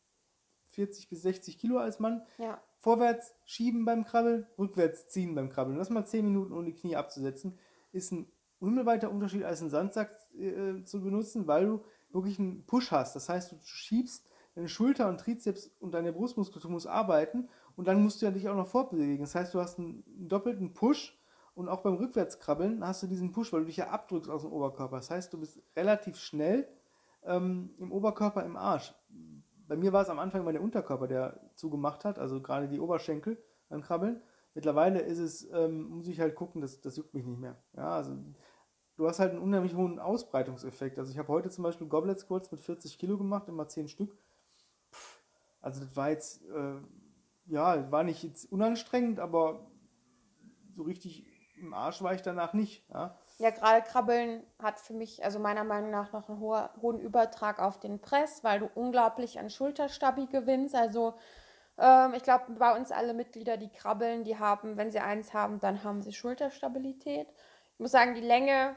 40 0.65 1.09
bis 1.09 1.23
60 1.23 1.59
Kilo 1.59 1.79
als 1.79 1.99
Mann. 2.01 2.23
Ja, 2.39 2.61
Vorwärts 2.87 3.35
schieben 3.45 3.85
beim 3.85 4.05
Krabbeln, 4.05 4.47
rückwärts 4.57 5.09
ziehen 5.09 5.35
beim 5.35 5.51
Krabbeln. 5.51 5.77
Das 5.77 5.91
mal 5.91 6.07
10 6.07 6.25
Minuten 6.25 6.53
ohne 6.53 6.67
die 6.67 6.73
Knie 6.73 6.95
abzusetzen, 6.95 7.59
ist 7.91 8.13
ein 8.13 8.31
himmelweiter 8.61 9.11
Unterschied 9.11 9.43
als 9.43 9.61
einen 9.61 9.71
Sandsack 9.71 10.17
äh, 10.39 10.85
zu 10.85 11.03
benutzen, 11.03 11.49
weil 11.49 11.67
du 11.67 11.85
wirklich 12.13 12.39
einen 12.39 12.65
Push 12.65 12.93
hast. 12.93 13.17
Das 13.17 13.29
heißt, 13.29 13.51
du 13.51 13.57
schiebst 13.65 14.31
deine 14.55 14.69
Schulter 14.69 15.09
und 15.09 15.19
Trizeps 15.19 15.75
und 15.81 15.95
deine 15.95 16.13
Brustmuskulatur 16.13 16.71
muss 16.71 16.87
arbeiten 16.87 17.49
und 17.75 17.89
dann 17.89 18.01
musst 18.05 18.23
du 18.23 18.27
ja 18.27 18.31
dich 18.31 18.49
auch 18.49 18.55
noch 18.55 18.69
fortbewegen. 18.69 19.25
Das 19.25 19.35
heißt, 19.35 19.53
du 19.53 19.61
hast 19.61 19.81
einen 19.81 20.05
doppelten 20.07 20.73
Push 20.73 21.21
und 21.57 21.69
auch 21.69 21.81
beim 21.81 21.95
Rückwärtskrabbeln 21.95 22.87
hast 22.87 23.03
du 23.03 23.09
diesen 23.09 23.33
Push, 23.33 23.53
weil 23.53 23.63
du 23.63 23.67
dich 23.67 23.79
ja 23.79 23.89
abdrückst 23.89 24.31
aus 24.31 24.43
dem 24.43 24.53
Oberkörper. 24.53 24.95
Das 24.95 25.11
heißt, 25.11 25.33
du 25.33 25.41
bist 25.41 25.61
relativ 25.75 26.19
schnell 26.19 26.69
ähm, 27.25 27.75
im 27.79 27.91
Oberkörper 27.91 28.45
im 28.45 28.57
Arsch. 28.57 28.95
Bei 29.69 29.77
mir 29.77 29.93
war 29.93 30.03
es 30.03 30.09
am 30.09 30.19
Anfang 30.19 30.43
immer 30.43 30.53
der 30.53 30.63
Unterkörper, 30.63 31.09
der 31.09 31.41
zugemacht 31.55 32.05
hat, 32.05 32.19
also 32.19 32.41
gerade 32.41 32.69
die 32.69 32.81
Oberschenkel 32.81 33.43
beim 33.69 33.83
Krabbeln. 33.83 34.23
Mittlerweile 34.55 35.01
ist 35.01 35.19
es, 35.19 35.51
ähm, 35.53 35.83
muss 35.89 36.09
ich 36.09 36.21
halt 36.21 36.35
gucken, 36.35 36.61
das, 36.61 36.81
das 36.81 36.97
juckt 36.97 37.15
mich 37.15 37.25
nicht 37.27 37.39
mehr. 37.39 37.57
Ja, 37.77 37.97
also 37.97 38.17
du 38.97 39.07
hast 39.07 39.19
halt 39.19 39.33
einen 39.33 39.43
unheimlich 39.43 39.75
hohen 39.75 39.99
Ausbreitungseffekt. 39.99 40.99
Also 40.99 41.13
ich 41.13 41.19
habe 41.19 41.29
heute 41.29 41.51
zum 41.51 41.65
Beispiel 41.65 41.89
Goblet 41.89 42.19
Squats 42.19 42.51
mit 42.51 42.61
40 42.61 42.99
Kilo 42.99 43.19
gemacht, 43.19 43.49
immer 43.49 43.69
10 43.69 43.89
Stück. 43.89 44.17
Pff, 44.93 45.21
Also 45.61 45.81
das 45.81 45.97
war 45.97 46.11
jetzt, 46.11 46.43
äh, 46.47 46.77
ja, 47.47 47.91
war 47.91 48.05
nicht 48.05 48.23
jetzt 48.23 48.51
unanstrengend, 48.51 49.21
aber 49.21 49.71
so 50.71 50.83
richtig 50.83 51.27
im 51.59 51.75
Arsch 51.75 52.03
war 52.03 52.15
ich 52.15 52.23
danach 52.23 52.53
nicht. 52.53 52.89
Ja, 52.91 53.19
ja 53.39 53.51
gerade 53.51 53.83
Krabbeln 53.83 54.43
hat 54.63 54.81
für 54.81 54.95
mich, 54.95 55.25
also 55.25 55.39
meiner 55.39 55.65
Meinung 55.65 55.91
nach, 55.91 56.13
noch 56.13 56.29
einen 56.29 56.41
hoher, 56.41 56.71
hohen 56.81 56.99
Übertrag 56.99 57.59
auf 57.59 57.79
den 57.79 58.01
Press, 58.01 58.43
weil 58.45 58.61
du 58.61 58.71
unglaublich 58.75 59.39
an 59.39 59.51
Schulterstabi 59.51 60.27
gewinnst. 60.27 60.75
Also 60.75 61.15
ähm, 61.79 62.15
ich 62.15 62.23
glaube, 62.23 62.53
bei 62.53 62.75
uns 62.77 62.91
alle 62.93 63.15
Mitglieder, 63.15 63.57
die 63.57 63.69
krabbeln, 63.71 64.25
die 64.25 64.39
haben, 64.39 64.77
wenn 64.77 64.91
sie 64.91 65.01
eins 65.01 65.35
haben, 65.35 65.61
dann 65.61 65.85
haben 65.85 66.03
sie 66.03 66.13
Schulterstabilität. 66.13 67.29
Ich 67.75 67.81
muss 67.81 67.91
sagen, 67.91 68.15
die 68.15 68.23
Länge, 68.23 68.75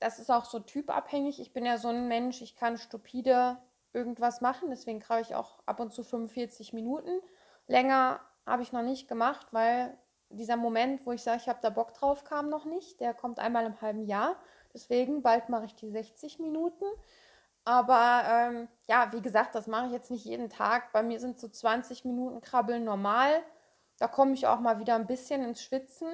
das 0.00 0.18
ist 0.18 0.30
auch 0.30 0.46
so 0.46 0.60
typabhängig. 0.60 1.40
Ich 1.40 1.52
bin 1.52 1.66
ja 1.66 1.76
so 1.76 1.88
ein 1.88 2.08
Mensch, 2.08 2.40
ich 2.40 2.56
kann 2.56 2.78
stupide 2.78 3.58
irgendwas 3.92 4.40
machen, 4.40 4.70
deswegen 4.70 5.00
krabbel 5.00 5.22
ich 5.22 5.34
auch 5.34 5.58
ab 5.66 5.80
und 5.80 5.92
zu 5.92 6.02
45 6.02 6.72
Minuten. 6.72 7.20
Länger 7.66 8.20
habe 8.46 8.62
ich 8.62 8.72
noch 8.72 8.82
nicht 8.82 9.08
gemacht, 9.08 9.48
weil 9.50 9.98
dieser 10.30 10.56
Moment, 10.56 11.04
wo 11.06 11.12
ich 11.12 11.22
sage, 11.22 11.38
ich 11.42 11.48
habe 11.48 11.60
da 11.62 11.70
Bock 11.70 11.94
drauf, 11.94 12.24
kam 12.24 12.48
noch 12.48 12.64
nicht. 12.64 13.00
Der 13.00 13.14
kommt 13.14 13.38
einmal 13.38 13.66
im 13.66 13.80
halben 13.80 14.04
Jahr. 14.04 14.36
Deswegen, 14.74 15.22
bald 15.22 15.48
mache 15.48 15.66
ich 15.66 15.74
die 15.74 15.90
60 15.90 16.38
Minuten. 16.38 16.84
Aber 17.64 18.22
ähm, 18.26 18.68
ja, 18.86 19.12
wie 19.12 19.20
gesagt, 19.20 19.54
das 19.54 19.66
mache 19.66 19.86
ich 19.86 19.92
jetzt 19.92 20.10
nicht 20.10 20.24
jeden 20.24 20.48
Tag. 20.48 20.92
Bei 20.92 21.02
mir 21.02 21.20
sind 21.20 21.38
so 21.38 21.48
20 21.48 22.04
Minuten 22.04 22.40
Krabbeln 22.40 22.84
normal. 22.84 23.42
Da 23.98 24.08
komme 24.08 24.32
ich 24.34 24.46
auch 24.46 24.60
mal 24.60 24.78
wieder 24.78 24.94
ein 24.94 25.06
bisschen 25.06 25.42
ins 25.42 25.62
Schwitzen. 25.62 26.08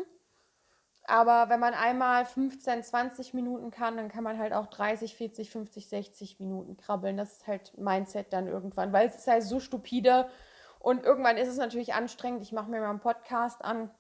Aber 1.07 1.51
wenn 1.51 1.61
man 1.61 1.75
einmal 1.75 2.25
15, 2.25 2.83
20 2.83 3.35
Minuten 3.35 3.71
kann, 3.71 3.97
dann 3.97 4.09
kann 4.09 4.25
man 4.25 4.39
halt 4.39 4.55
auch 4.55 4.67
30, 4.67 5.15
40, 5.15 5.51
50, 5.51 5.89
60 5.89 6.41
Minuten 6.41 6.77
krabbeln. 6.77 7.19
Das 7.19 7.33
ist 7.33 7.47
halt 7.47 7.77
Mindset 7.77 8.33
dann 8.33 8.47
irgendwann, 8.47 8.93
weil 8.93 9.07
es 9.07 9.17
ist 9.17 9.27
halt 9.27 9.43
so 9.43 9.61
stupide. 9.61 10.29
Und 10.79 11.05
irgendwann 11.05 11.37
ist 11.37 11.49
es 11.49 11.59
natürlich 11.59 11.95
anstrengend. 11.95 12.43
Ich 12.43 12.53
mache 12.53 12.71
mir 12.71 12.81
mal 12.81 12.91
einen 12.91 13.01
Podcast 13.01 13.63
an 13.65 13.91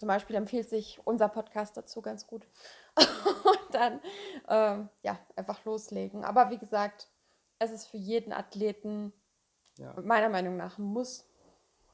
zum 0.00 0.06
Beispiel 0.06 0.34
empfiehlt 0.36 0.66
sich 0.66 0.98
unser 1.04 1.28
Podcast 1.28 1.76
dazu 1.76 2.00
ganz 2.00 2.26
gut. 2.26 2.46
und 2.96 3.74
dann 3.74 4.00
ähm, 4.48 4.88
ja, 5.02 5.18
einfach 5.36 5.62
loslegen. 5.66 6.24
Aber 6.24 6.48
wie 6.48 6.56
gesagt, 6.56 7.10
es 7.58 7.70
ist 7.70 7.86
für 7.86 7.98
jeden 7.98 8.32
Athleten 8.32 9.12
ja. 9.76 9.94
meiner 10.02 10.30
Meinung 10.30 10.56
nach 10.56 10.78
ein 10.78 10.84
Muss. 10.84 11.28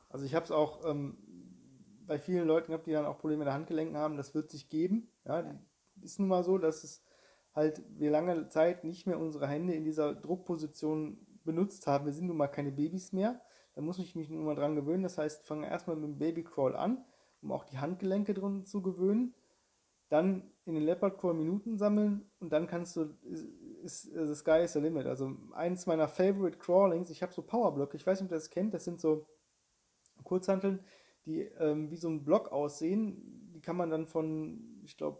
Also 0.09 0.25
ich 0.25 0.37
habe 0.37 0.45
es 0.45 0.53
auch 0.53 0.85
ähm, 0.85 1.19
bei 2.07 2.21
vielen 2.21 2.47
Leuten 2.47 2.69
gehabt, 2.69 2.87
die 2.87 2.93
dann 2.93 3.07
auch 3.07 3.19
Probleme 3.19 3.41
mit 3.41 3.49
der 3.49 3.55
Handgelenken 3.55 3.97
haben. 3.97 4.17
Das 4.17 4.37
wird 4.37 4.53
sich 4.53 4.69
geben. 4.69 5.11
Ja, 5.25 5.41
ja. 5.41 5.59
Ist 6.01 6.21
nun 6.21 6.29
mal 6.29 6.45
so, 6.45 6.59
dass 6.59 6.85
es 6.85 7.03
halt 7.57 7.83
wir 7.89 8.13
lange 8.13 8.47
Zeit 8.51 8.85
nicht 8.85 9.09
mehr 9.09 9.19
unsere 9.19 9.49
Hände 9.49 9.75
in 9.75 9.83
dieser 9.83 10.15
Druckposition 10.15 11.27
benutzt 11.43 11.89
haben. 11.89 12.05
Wir 12.05 12.13
sind 12.13 12.29
nun 12.29 12.37
mal 12.37 12.47
keine 12.47 12.71
Babys 12.71 13.13
mehr. 13.13 13.41
Da 13.75 13.81
muss 13.81 13.99
ich 13.99 14.15
mich 14.15 14.31
nun 14.31 14.45
mal 14.45 14.55
dran 14.55 14.77
gewöhnen. 14.77 15.03
Das 15.03 15.19
heißt, 15.19 15.45
fange 15.45 15.69
erstmal 15.69 15.97
mit 15.97 16.05
dem 16.05 16.19
Babycrawl 16.19 16.77
an 16.77 17.05
um 17.47 17.53
auch 17.53 17.65
die 17.65 17.79
Handgelenke 17.79 18.35
drin 18.35 18.67
zu 18.67 18.83
gewöhnen. 18.83 19.35
Dann 20.09 20.51
in 20.65 20.75
den 20.75 20.85
Leopard 20.85 21.19
Crawl 21.19 21.35
Minuten 21.35 21.79
sammeln 21.79 22.29
und 22.39 22.53
dann 22.53 22.67
kannst 22.67 22.97
du, 22.97 23.15
ist, 23.23 23.45
ist 23.83 24.03
the 24.15 24.35
sky 24.35 24.63
is 24.65 24.73
the 24.73 24.81
limit. 24.81 25.07
Also 25.07 25.37
eins 25.53 25.87
meiner 25.87 26.09
favorite 26.09 26.59
Crawlings, 26.59 27.11
ich 27.11 27.23
habe 27.23 27.33
so 27.33 27.43
Powerblöcke, 27.43 27.97
ich 27.97 28.07
weiß 28.07 28.21
nicht, 28.21 28.29
ob 28.29 28.33
ihr 28.33 28.39
das 28.39 28.51
kennt, 28.51 28.75
das 28.75 28.85
sind 28.85 29.01
so 29.01 29.27
Kurzhanteln, 30.23 30.81
die 31.25 31.43
ähm, 31.59 31.91
wie 31.91 31.97
so 31.97 32.09
ein 32.09 32.25
Block 32.25 32.53
aussehen. 32.53 33.53
Die 33.53 33.61
kann 33.61 33.77
man 33.77 33.91
dann 33.91 34.07
von, 34.07 34.81
ich 34.85 34.97
glaube, 34.97 35.19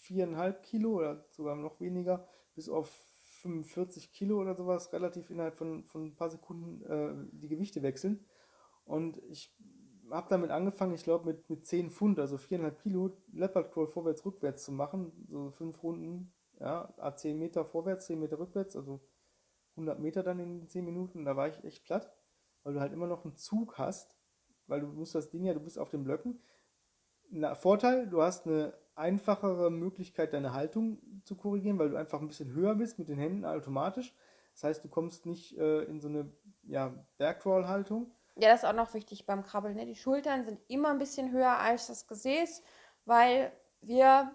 viereinhalb 0.00 0.62
Kilo 0.62 0.98
oder 0.98 1.24
sogar 1.30 1.56
noch 1.56 1.80
weniger 1.80 2.26
bis 2.54 2.68
auf 2.68 2.88
45 3.42 4.12
Kilo 4.12 4.40
oder 4.40 4.54
sowas 4.54 4.92
relativ 4.92 5.30
innerhalb 5.30 5.56
von, 5.56 5.84
von 5.84 6.06
ein 6.06 6.16
paar 6.16 6.30
Sekunden 6.30 6.82
äh, 6.84 7.14
die 7.32 7.48
Gewichte 7.48 7.82
wechseln. 7.82 8.24
Und 8.84 9.20
ich 9.28 9.56
habe 10.10 10.28
damit 10.28 10.50
angefangen, 10.50 10.94
ich 10.94 11.04
glaube, 11.04 11.26
mit, 11.26 11.48
mit 11.48 11.66
10 11.66 11.90
Pfund, 11.90 12.18
also 12.18 12.36
4,5 12.36 12.70
Kilo, 12.82 13.16
Leopard 13.32 13.72
Crawl 13.72 13.86
vorwärts, 13.86 14.24
rückwärts 14.24 14.64
zu 14.64 14.72
machen. 14.72 15.26
So 15.28 15.50
5 15.50 15.82
Runden, 15.82 16.32
ja, 16.58 16.92
10 17.16 17.38
Meter 17.38 17.64
vorwärts, 17.64 18.06
10 18.06 18.18
Meter 18.18 18.38
rückwärts, 18.38 18.76
also 18.76 19.00
100 19.72 19.98
Meter 19.98 20.22
dann 20.22 20.38
in 20.38 20.68
10 20.68 20.84
Minuten. 20.84 21.24
Da 21.24 21.36
war 21.36 21.48
ich 21.48 21.62
echt 21.64 21.84
platt, 21.84 22.12
weil 22.62 22.74
du 22.74 22.80
halt 22.80 22.92
immer 22.92 23.06
noch 23.06 23.24
einen 23.24 23.36
Zug 23.36 23.78
hast, 23.78 24.16
weil 24.66 24.80
du 24.80 24.86
musst 24.88 25.14
das 25.14 25.30
Ding 25.30 25.44
ja, 25.44 25.54
du 25.54 25.60
bist 25.60 25.78
auf 25.78 25.90
den 25.90 26.04
Blöcken. 26.04 26.40
Na, 27.30 27.54
Vorteil, 27.54 28.08
du 28.08 28.22
hast 28.22 28.46
eine 28.46 28.74
einfachere 28.94 29.70
Möglichkeit, 29.70 30.32
deine 30.32 30.52
Haltung 30.52 30.98
zu 31.24 31.36
korrigieren, 31.36 31.78
weil 31.78 31.90
du 31.90 31.96
einfach 31.96 32.20
ein 32.20 32.26
bisschen 32.26 32.52
höher 32.52 32.74
bist 32.74 32.98
mit 32.98 33.08
den 33.08 33.18
Händen 33.18 33.44
automatisch. 33.44 34.14
Das 34.52 34.64
heißt, 34.64 34.84
du 34.84 34.88
kommst 34.88 35.26
nicht 35.26 35.56
äh, 35.56 35.84
in 35.84 36.00
so 36.00 36.08
eine 36.08 36.32
ja, 36.64 36.94
Bergcrawl-Haltung 37.16 38.12
ja, 38.40 38.48
das 38.48 38.62
ist 38.62 38.68
auch 38.68 38.74
noch 38.74 38.94
wichtig 38.94 39.26
beim 39.26 39.44
Krabbeln. 39.44 39.76
Ne? 39.76 39.84
Die 39.84 39.94
Schultern 39.94 40.44
sind 40.44 40.60
immer 40.68 40.90
ein 40.90 40.98
bisschen 40.98 41.30
höher 41.30 41.58
als 41.58 41.88
das 41.88 42.06
Gesäß, 42.06 42.62
weil 43.04 43.52
wir 43.82 44.30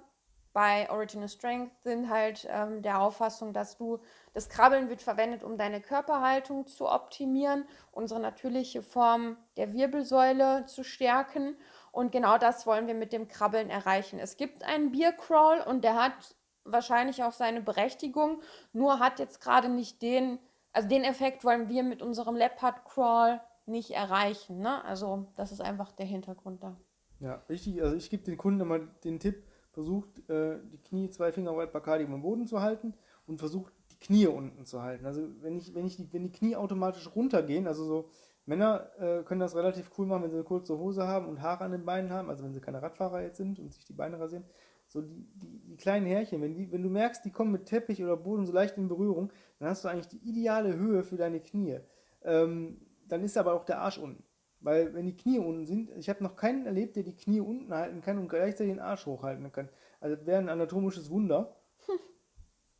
bei 0.53 0.89
Original 0.89 1.27
Strength 1.27 1.71
sind 1.83 2.09
halt 2.09 2.47
ähm, 2.49 2.81
der 2.81 3.01
Auffassung, 3.01 3.51
dass 3.51 3.75
du 3.77 3.99
das 4.33 4.47
Krabbeln 4.47 4.87
wird 4.89 5.01
verwendet, 5.01 5.43
um 5.43 5.57
deine 5.57 5.81
Körperhaltung 5.81 6.67
zu 6.67 6.87
optimieren, 6.87 7.67
unsere 7.91 8.21
natürliche 8.21 8.81
Form 8.81 9.37
der 9.57 9.73
Wirbelsäule 9.73 10.65
zu 10.65 10.83
stärken. 10.83 11.57
Und 11.91 12.11
genau 12.11 12.37
das 12.37 12.65
wollen 12.65 12.87
wir 12.87 12.93
mit 12.93 13.11
dem 13.11 13.27
Krabbeln 13.27 13.69
erreichen. 13.69 14.17
Es 14.17 14.37
gibt 14.37 14.63
einen 14.63 14.91
Biercrawl 14.91 15.61
und 15.61 15.83
der 15.83 15.95
hat 15.95 16.35
wahrscheinlich 16.63 17.23
auch 17.23 17.33
seine 17.33 17.61
Berechtigung, 17.61 18.41
nur 18.71 18.99
hat 18.99 19.19
jetzt 19.19 19.41
gerade 19.41 19.67
nicht 19.67 20.01
den, 20.01 20.39
also 20.71 20.87
den 20.87 21.03
Effekt 21.03 21.43
wollen 21.43 21.69
wir 21.69 21.83
mit 21.83 22.01
unserem 22.01 22.35
Leopard 22.35 22.85
Crawl 22.85 23.41
nicht 23.65 23.91
erreichen. 23.91 24.59
Ne? 24.59 24.83
Also 24.85 25.27
das 25.35 25.51
ist 25.51 25.61
einfach 25.61 25.91
der 25.91 26.05
Hintergrund 26.05 26.63
da. 26.63 26.77
Ja, 27.19 27.43
richtig. 27.49 27.81
Also 27.81 27.95
ich 27.95 28.09
gebe 28.09 28.23
den 28.23 28.37
Kunden 28.37 28.61
immer 28.61 28.79
den 28.79 29.19
Tipp, 29.19 29.43
versucht 29.71 30.29
äh, 30.29 30.59
die 30.71 30.77
Knie 30.77 31.09
zwei 31.09 31.31
Finger 31.31 31.55
weit 31.55 31.71
Bacardi 31.71 32.05
am 32.05 32.21
Boden 32.21 32.47
zu 32.47 32.61
halten 32.61 32.93
und 33.27 33.39
versucht 33.39 33.73
die 33.91 33.99
Knie 33.99 34.27
unten 34.27 34.65
zu 34.65 34.81
halten. 34.81 35.05
Also 35.05 35.27
wenn 35.41 35.57
ich, 35.57 35.73
wenn 35.73 35.85
ich 35.85 35.95
die, 35.95 36.11
wenn 36.11 36.23
die 36.23 36.31
Knie 36.31 36.55
automatisch 36.55 37.09
runtergehen, 37.15 37.67
also 37.67 37.85
so 37.85 38.09
Männer 38.45 38.91
äh, 38.99 39.23
können 39.23 39.39
das 39.39 39.55
relativ 39.55 39.91
cool 39.97 40.05
machen, 40.05 40.23
wenn 40.23 40.29
sie 40.29 40.37
eine 40.37 40.45
kurze 40.45 40.77
Hose 40.77 41.07
haben 41.07 41.27
und 41.27 41.41
Haare 41.41 41.63
an 41.63 41.71
den 41.71 41.85
Beinen 41.85 42.11
haben, 42.11 42.29
also 42.29 42.43
wenn 42.43 42.53
sie 42.53 42.61
keine 42.61 42.81
Radfahrer 42.81 43.21
jetzt 43.21 43.37
sind 43.37 43.59
und 43.59 43.73
sich 43.73 43.85
die 43.85 43.93
Beine 43.93 44.19
rasieren. 44.19 44.45
So 44.87 45.01
die, 45.01 45.27
die, 45.33 45.59
die 45.61 45.77
kleinen 45.77 46.05
Härchen, 46.05 46.41
wenn, 46.41 46.53
die, 46.53 46.71
wenn 46.71 46.83
du 46.83 46.89
merkst, 46.89 47.25
die 47.25 47.31
kommen 47.31 47.51
mit 47.51 47.65
Teppich 47.65 48.03
oder 48.03 48.15
Boden 48.15 48.45
so 48.45 48.53
leicht 48.53 48.77
in 48.77 48.87
Berührung, 48.87 49.31
dann 49.57 49.69
hast 49.69 49.83
du 49.83 49.87
eigentlich 49.87 50.07
die 50.07 50.29
ideale 50.29 50.75
Höhe 50.75 51.03
für 51.03 51.17
deine 51.17 51.39
Knie. 51.39 51.79
Ähm, 52.23 52.84
dann 53.07 53.23
ist 53.23 53.37
aber 53.37 53.53
auch 53.53 53.65
der 53.65 53.79
Arsch 53.79 53.97
unten. 53.97 54.23
Weil 54.59 54.93
wenn 54.93 55.05
die 55.05 55.15
Knie 55.15 55.39
unten 55.39 55.65
sind, 55.65 55.91
ich 55.97 56.09
habe 56.09 56.23
noch 56.23 56.35
keinen 56.35 56.65
erlebt, 56.65 56.95
der 56.95 57.03
die 57.03 57.15
Knie 57.15 57.39
unten 57.39 57.73
halten 57.73 58.01
kann 58.01 58.17
und 58.17 58.29
gleichzeitig 58.29 58.73
den 58.73 58.79
Arsch 58.79 59.05
hochhalten 59.05 59.51
kann. 59.51 59.69
Also 59.99 60.15
das 60.15 60.25
wäre 60.25 60.39
ein 60.39 60.49
anatomisches 60.49 61.09
Wunder. 61.09 61.55
Hm. 61.85 61.99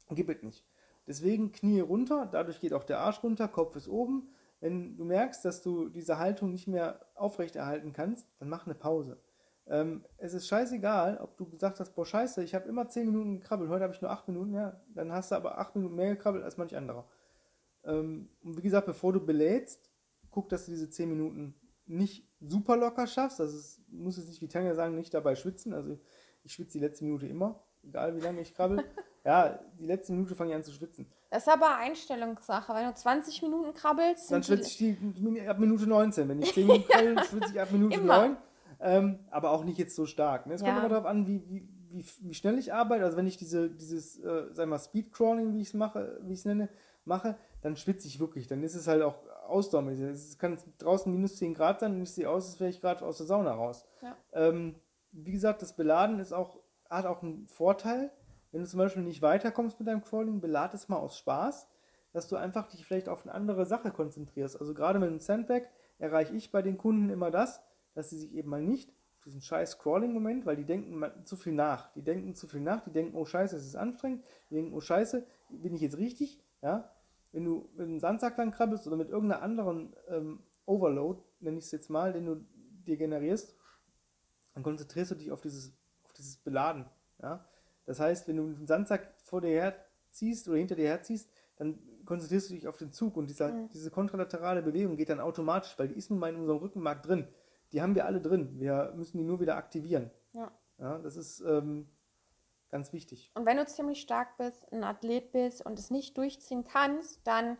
Gibt 0.15 0.29
es 0.29 0.43
nicht. 0.43 0.65
Deswegen 1.07 1.51
Knie 1.51 1.81
runter, 1.81 2.27
dadurch 2.31 2.59
geht 2.59 2.73
auch 2.73 2.83
der 2.83 2.99
Arsch 2.99 3.21
runter, 3.21 3.47
Kopf 3.47 3.75
ist 3.75 3.87
oben. 3.87 4.29
Wenn 4.59 4.97
du 4.97 5.05
merkst, 5.05 5.45
dass 5.45 5.61
du 5.61 5.89
diese 5.89 6.17
Haltung 6.17 6.51
nicht 6.51 6.67
mehr 6.67 7.05
aufrechterhalten 7.13 7.93
kannst, 7.93 8.27
dann 8.39 8.49
mach 8.49 8.65
eine 8.65 8.73
Pause. 8.73 9.19
Ähm, 9.67 10.05
es 10.17 10.33
ist 10.33 10.47
scheißegal, 10.47 11.17
ob 11.17 11.37
du 11.37 11.47
gesagt 11.49 11.79
hast, 11.79 11.93
boah 11.93 12.05
scheiße, 12.05 12.43
ich 12.43 12.55
habe 12.55 12.67
immer 12.67 12.87
10 12.87 13.05
Minuten 13.07 13.39
gekrabbelt, 13.39 13.69
heute 13.69 13.83
habe 13.83 13.93
ich 13.93 14.01
nur 14.01 14.11
8 14.11 14.27
Minuten, 14.27 14.53
ja, 14.53 14.79
dann 14.93 15.11
hast 15.11 15.31
du 15.31 15.35
aber 15.35 15.57
8 15.57 15.75
Minuten 15.75 15.95
mehr 15.95 16.15
gekrabbelt 16.15 16.43
als 16.43 16.57
manch 16.57 16.75
anderer. 16.75 17.07
Ähm, 17.83 18.29
und 18.43 18.57
wie 18.57 18.61
gesagt, 18.61 18.85
bevor 18.85 19.13
du 19.13 19.23
belädst, 19.23 19.91
guck, 20.35 20.49
dass 20.49 20.65
du 20.65 20.71
diese 20.71 20.89
10 20.89 21.09
Minuten 21.09 21.55
nicht 21.87 22.27
super 22.41 22.75
locker 22.75 23.07
schaffst. 23.07 23.39
Also 23.39 23.57
es 23.57 23.81
muss 23.87 24.17
jetzt 24.17 24.27
nicht 24.27 24.41
wie 24.41 24.49
Tanja 24.49 24.75
sagen, 24.75 24.95
nicht 24.95 25.13
dabei 25.13 25.35
schwitzen. 25.35 25.73
Also 25.73 25.97
ich 26.43 26.53
schwitze 26.53 26.73
die 26.73 26.83
letzte 26.83 27.05
Minute 27.05 27.25
immer, 27.25 27.63
egal 27.83 28.15
wie 28.15 28.19
lange 28.19 28.41
ich 28.41 28.53
krabbel. 28.53 28.83
ja, 29.23 29.59
die 29.79 29.85
letzte 29.85 30.11
Minute 30.11 30.35
fange 30.35 30.51
ich 30.51 30.55
an 30.57 30.63
zu 30.63 30.73
schwitzen. 30.73 31.09
Das 31.31 31.47
ist 31.47 31.53
aber 31.53 31.77
Einstellungssache. 31.77 32.73
Wenn 32.73 32.85
du 32.85 32.93
20 32.93 33.41
Minuten 33.43 33.73
krabbelst, 33.73 34.29
dann 34.29 34.43
schwitze 34.43 34.67
ich 34.67 34.77
die, 34.77 35.47
ab 35.47 35.57
Minute 35.57 35.87
19. 35.87 36.27
Wenn 36.27 36.41
ich 36.41 36.53
10 36.53 36.67
Minuten 36.67 36.87
krabbel, 36.89 37.23
schwitze 37.23 37.53
ich 37.53 37.61
ab 37.61 37.71
Minute 37.71 37.97
immer. 37.97 38.17
9. 38.17 38.37
Ähm, 38.81 39.19
aber 39.31 39.51
auch 39.51 39.63
nicht 39.63 39.77
jetzt 39.77 39.95
so 39.95 40.05
stark. 40.05 40.47
Ne? 40.47 40.53
Es 40.55 40.61
ja. 40.61 40.67
kommt 40.67 40.79
immer 40.79 40.89
darauf 40.89 41.05
an, 41.05 41.27
wie, 41.27 41.41
wie, 41.49 41.69
wie, 41.91 42.05
wie, 42.19 42.33
schnell 42.33 42.59
ich 42.59 42.73
arbeite. 42.73 43.05
Also 43.05 43.15
wenn 43.15 43.25
ich 43.25 43.37
diese, 43.37 43.69
dieses, 43.69 44.19
äh, 44.19 44.47
sag 44.51 44.67
mal, 44.67 44.79
Speedcrawling, 44.79 45.53
wie 45.53 45.61
ich 45.61 45.69
es 45.69 45.73
mache, 45.73 46.19
wie 46.23 46.33
ich 46.33 46.39
es 46.39 46.45
nenne, 46.45 46.67
mache, 47.05 47.37
dann 47.61 47.77
schwitze 47.77 48.07
ich 48.07 48.19
wirklich. 48.19 48.47
Dann 48.47 48.63
ist 48.63 48.75
es 48.75 48.87
halt 48.87 49.01
auch 49.01 49.15
ausdauermäßig. 49.45 50.05
Es 50.05 50.37
kann 50.37 50.57
draußen 50.77 51.11
minus 51.11 51.37
10 51.37 51.53
Grad 51.53 51.79
sein 51.79 51.93
und 51.93 52.01
ich 52.01 52.11
sehe 52.11 52.29
aus, 52.29 52.47
als 52.47 52.59
wäre 52.59 52.69
ich 52.69 52.81
gerade 52.81 53.05
aus 53.05 53.17
der 53.17 53.25
Sauna 53.27 53.53
raus. 53.53 53.85
Ja. 54.01 54.15
Ähm, 54.33 54.75
wie 55.11 55.31
gesagt, 55.31 55.61
das 55.61 55.75
Beladen 55.75 56.19
ist 56.19 56.33
auch, 56.33 56.59
hat 56.89 57.05
auch 57.05 57.23
einen 57.23 57.47
Vorteil. 57.47 58.11
Wenn 58.51 58.61
du 58.61 58.67
zum 58.67 58.79
Beispiel 58.79 59.03
nicht 59.03 59.21
weiterkommst 59.21 59.79
mit 59.79 59.87
deinem 59.87 60.03
Crawling, 60.03 60.41
belad 60.41 60.73
es 60.73 60.87
mal 60.87 60.97
aus 60.97 61.17
Spaß, 61.17 61.67
dass 62.13 62.27
du 62.27 62.35
einfach 62.35 62.67
dich 62.67 62.85
vielleicht 62.85 63.09
auf 63.09 63.23
eine 63.23 63.33
andere 63.33 63.65
Sache 63.65 63.91
konzentrierst. 63.91 64.59
Also 64.59 64.73
gerade 64.73 64.99
mit 64.99 65.09
dem 65.09 65.19
Sandbag 65.19 65.63
erreiche 65.97 66.35
ich 66.35 66.51
bei 66.51 66.61
den 66.61 66.77
Kunden 66.77 67.09
immer 67.09 67.31
das, 67.31 67.61
dass 67.93 68.09
sie 68.09 68.17
sich 68.17 68.33
eben 68.33 68.49
mal 68.49 68.61
nicht 68.61 68.89
auf 69.17 69.23
diesen 69.25 69.41
scheiß 69.41 69.79
Crawling-Moment, 69.79 70.45
weil 70.45 70.55
die 70.55 70.65
denken 70.65 71.03
zu 71.25 71.35
viel 71.35 71.53
nach. 71.53 71.91
Die 71.93 72.03
denken 72.03 72.35
zu 72.35 72.47
viel 72.47 72.61
nach, 72.61 72.81
die 72.83 72.91
denken, 72.91 73.15
oh 73.15 73.25
scheiße, 73.25 73.55
es 73.55 73.65
ist 73.65 73.75
anstrengend, 73.75 74.23
die 74.49 74.55
denken, 74.55 74.73
oh 74.73 74.81
scheiße, 74.81 75.25
bin 75.49 75.73
ich 75.73 75.81
jetzt 75.81 75.97
richtig? 75.97 76.41
Ja, 76.61 76.94
wenn 77.35 77.43
du 77.43 77.69
mit 77.73 77.85
einem 77.85 77.99
Sandsack 77.99 78.37
dann 78.37 78.51
krabbelst 78.51 78.87
oder 78.87 78.95
mit 78.95 79.09
irgendeiner 79.09 79.41
anderen 79.41 79.93
ähm, 80.07 80.39
Overload, 80.65 81.21
nenne 81.41 81.57
ich 81.57 81.65
es 81.65 81.71
jetzt 81.71 81.89
mal, 81.89 82.13
den 82.13 82.25
du 82.25 82.45
dir 82.87 82.95
generierst, 82.95 83.57
dann 84.53 84.63
konzentrierst 84.63 85.11
du 85.11 85.15
dich 85.15 85.31
auf 85.33 85.41
dieses, 85.41 85.73
auf 86.05 86.13
dieses 86.13 86.37
Beladen. 86.37 86.85
Ja? 87.21 87.45
Das 87.85 87.99
heißt, 87.99 88.29
wenn 88.29 88.37
du 88.37 88.43
einen 88.43 88.67
Sandsack 88.67 89.13
vor 89.21 89.41
dir 89.41 89.49
herziehst 89.49 90.47
oder 90.47 90.57
hinter 90.57 90.75
dir 90.75 90.87
herziehst, 90.87 91.29
dann 91.57 91.77
konzentrierst 92.05 92.49
du 92.49 92.53
dich 92.53 92.69
auf 92.69 92.77
den 92.77 92.93
Zug 92.93 93.17
und 93.17 93.29
dieser, 93.29 93.51
mhm. 93.51 93.67
diese 93.67 93.91
kontralaterale 93.91 94.61
Bewegung 94.61 94.95
geht 94.95 95.09
dann 95.09 95.19
automatisch, 95.19 95.77
weil 95.77 95.89
die 95.89 95.95
ist 95.95 96.09
nun 96.09 96.19
mal 96.19 96.29
in 96.29 96.39
unserem 96.39 96.59
Rückenmark 96.59 97.03
drin. 97.03 97.27
Die 97.73 97.81
haben 97.81 97.95
wir 97.95 98.05
alle 98.05 98.21
drin. 98.21 98.61
Wir 98.61 98.93
müssen 98.95 99.17
die 99.17 99.25
nur 99.25 99.41
wieder 99.41 99.57
aktivieren. 99.57 100.09
Ja. 100.31 100.53
ja 100.77 100.99
das 100.99 101.17
ist 101.17 101.41
ähm, 101.41 101.89
ganz 102.75 102.91
wichtig. 102.91 103.31
Und 103.35 103.45
wenn 103.45 103.55
du 103.55 103.65
ziemlich 103.65 104.01
stark 104.01 104.35
bist, 104.35 104.69
ein 104.73 104.83
Athlet 104.83 105.31
bist 105.31 105.65
und 105.65 105.79
es 105.79 105.91
nicht 105.91 106.17
durchziehen 106.17 106.65
kannst, 106.65 107.25
dann 107.25 107.57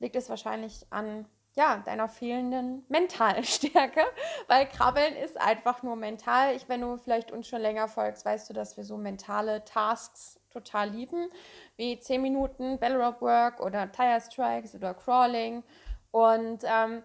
liegt 0.00 0.16
es 0.16 0.28
wahrscheinlich 0.28 0.84
an 0.90 1.26
ja, 1.54 1.76
deiner 1.86 2.08
fehlenden 2.08 2.84
mentalen 2.88 3.44
Stärke, 3.56 4.00
weil 4.48 4.66
Krabbeln 4.66 5.14
ist 5.14 5.40
einfach 5.40 5.84
nur 5.84 5.94
mental. 5.94 6.56
Ich, 6.56 6.68
wenn 6.68 6.80
du 6.80 6.96
vielleicht 6.96 7.30
uns 7.30 7.46
schon 7.46 7.60
länger 7.60 7.86
folgst, 7.86 8.24
weißt 8.24 8.50
du, 8.50 8.54
dass 8.54 8.76
wir 8.76 8.82
so 8.82 8.96
mentale 8.96 9.64
Tasks 9.64 10.40
total 10.50 10.90
lieben, 10.90 11.30
wie 11.76 12.00
10 12.00 12.20
Minuten 12.20 12.80
Bellrope 12.80 13.20
Work 13.20 13.60
oder 13.60 13.92
Tire 13.92 14.20
Strikes 14.20 14.74
oder 14.74 14.94
Crawling. 14.94 15.62
Und 16.10 16.64
ähm, 16.64 17.04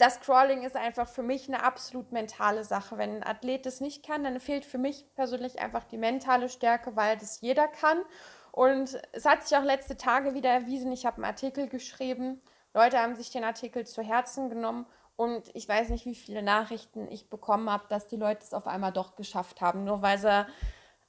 das 0.00 0.20
Crawling 0.20 0.62
ist 0.62 0.76
einfach 0.76 1.08
für 1.08 1.22
mich 1.22 1.46
eine 1.48 1.62
absolut 1.62 2.10
mentale 2.10 2.64
Sache. 2.64 2.96
Wenn 2.96 3.16
ein 3.16 3.22
Athlet 3.22 3.66
das 3.66 3.80
nicht 3.80 4.04
kann, 4.04 4.24
dann 4.24 4.40
fehlt 4.40 4.64
für 4.64 4.78
mich 4.78 5.04
persönlich 5.14 5.60
einfach 5.60 5.84
die 5.84 5.98
mentale 5.98 6.48
Stärke, 6.48 6.96
weil 6.96 7.18
das 7.18 7.40
jeder 7.40 7.68
kann. 7.68 7.98
Und 8.52 9.00
es 9.12 9.24
hat 9.26 9.46
sich 9.46 9.56
auch 9.56 9.62
letzte 9.62 9.96
Tage 9.96 10.34
wieder 10.34 10.50
erwiesen, 10.50 10.90
ich 10.90 11.06
habe 11.06 11.16
einen 11.16 11.26
Artikel 11.26 11.68
geschrieben, 11.68 12.40
Leute 12.72 12.98
haben 12.98 13.14
sich 13.14 13.30
den 13.30 13.44
Artikel 13.44 13.86
zu 13.86 14.02
Herzen 14.02 14.48
genommen 14.48 14.86
und 15.16 15.54
ich 15.54 15.68
weiß 15.68 15.90
nicht, 15.90 16.06
wie 16.06 16.14
viele 16.14 16.42
Nachrichten 16.42 17.06
ich 17.08 17.28
bekommen 17.28 17.70
habe, 17.70 17.84
dass 17.88 18.06
die 18.06 18.16
Leute 18.16 18.42
es 18.42 18.54
auf 18.54 18.66
einmal 18.66 18.92
doch 18.92 19.16
geschafft 19.16 19.60
haben, 19.60 19.84
nur 19.84 20.02
weil 20.02 20.18
sie 20.18 20.46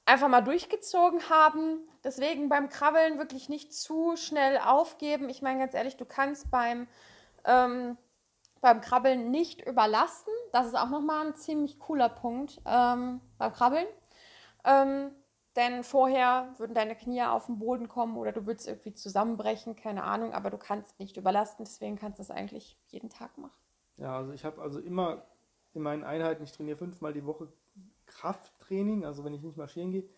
einfach 0.04 0.28
mal 0.28 0.42
durchgezogen 0.42 1.30
haben. 1.30 1.88
Deswegen 2.04 2.48
beim 2.48 2.68
Krabbeln 2.68 3.18
wirklich 3.18 3.48
nicht 3.48 3.72
zu 3.72 4.16
schnell 4.16 4.58
aufgeben. 4.58 5.28
Ich 5.28 5.40
meine 5.40 5.60
ganz 5.60 5.74
ehrlich, 5.74 5.96
du 5.96 6.04
kannst 6.04 6.50
beim, 6.50 6.88
ähm, 7.44 7.96
beim 8.62 8.80
Krabbeln 8.80 9.30
nicht 9.30 9.60
überlasten. 9.66 10.32
Das 10.52 10.66
ist 10.66 10.74
auch 10.74 10.88
nochmal 10.88 11.26
ein 11.26 11.34
ziemlich 11.34 11.78
cooler 11.78 12.08
Punkt 12.08 12.62
ähm, 12.64 13.20
beim 13.36 13.52
Krabbeln. 13.52 13.86
Ähm, 14.64 15.10
denn 15.56 15.84
vorher 15.84 16.54
würden 16.56 16.72
deine 16.72 16.96
Knie 16.96 17.22
auf 17.24 17.46
den 17.46 17.58
Boden 17.58 17.88
kommen 17.88 18.16
oder 18.16 18.32
du 18.32 18.46
würdest 18.46 18.66
irgendwie 18.66 18.94
zusammenbrechen, 18.94 19.76
keine 19.76 20.04
Ahnung, 20.04 20.32
aber 20.32 20.48
du 20.48 20.56
kannst 20.56 20.98
nicht 20.98 21.18
überlasten, 21.18 21.66
deswegen 21.66 21.96
kannst 21.96 22.18
du 22.18 22.22
es 22.22 22.30
eigentlich 22.30 22.78
jeden 22.86 23.10
Tag 23.10 23.36
machen. 23.36 23.52
Ja, 23.96 24.16
also 24.16 24.32
ich 24.32 24.46
habe 24.46 24.62
also 24.62 24.78
immer 24.80 25.26
in 25.74 25.82
meinen 25.82 26.04
Einheiten, 26.04 26.42
ich 26.42 26.52
trainiere 26.52 26.78
fünfmal 26.78 27.12
die 27.12 27.26
Woche 27.26 27.52
Krafttraining, 28.06 29.04
also 29.04 29.24
wenn 29.24 29.34
ich 29.34 29.42
nicht 29.42 29.58
marschieren 29.58 29.90
gehe, 29.90 30.08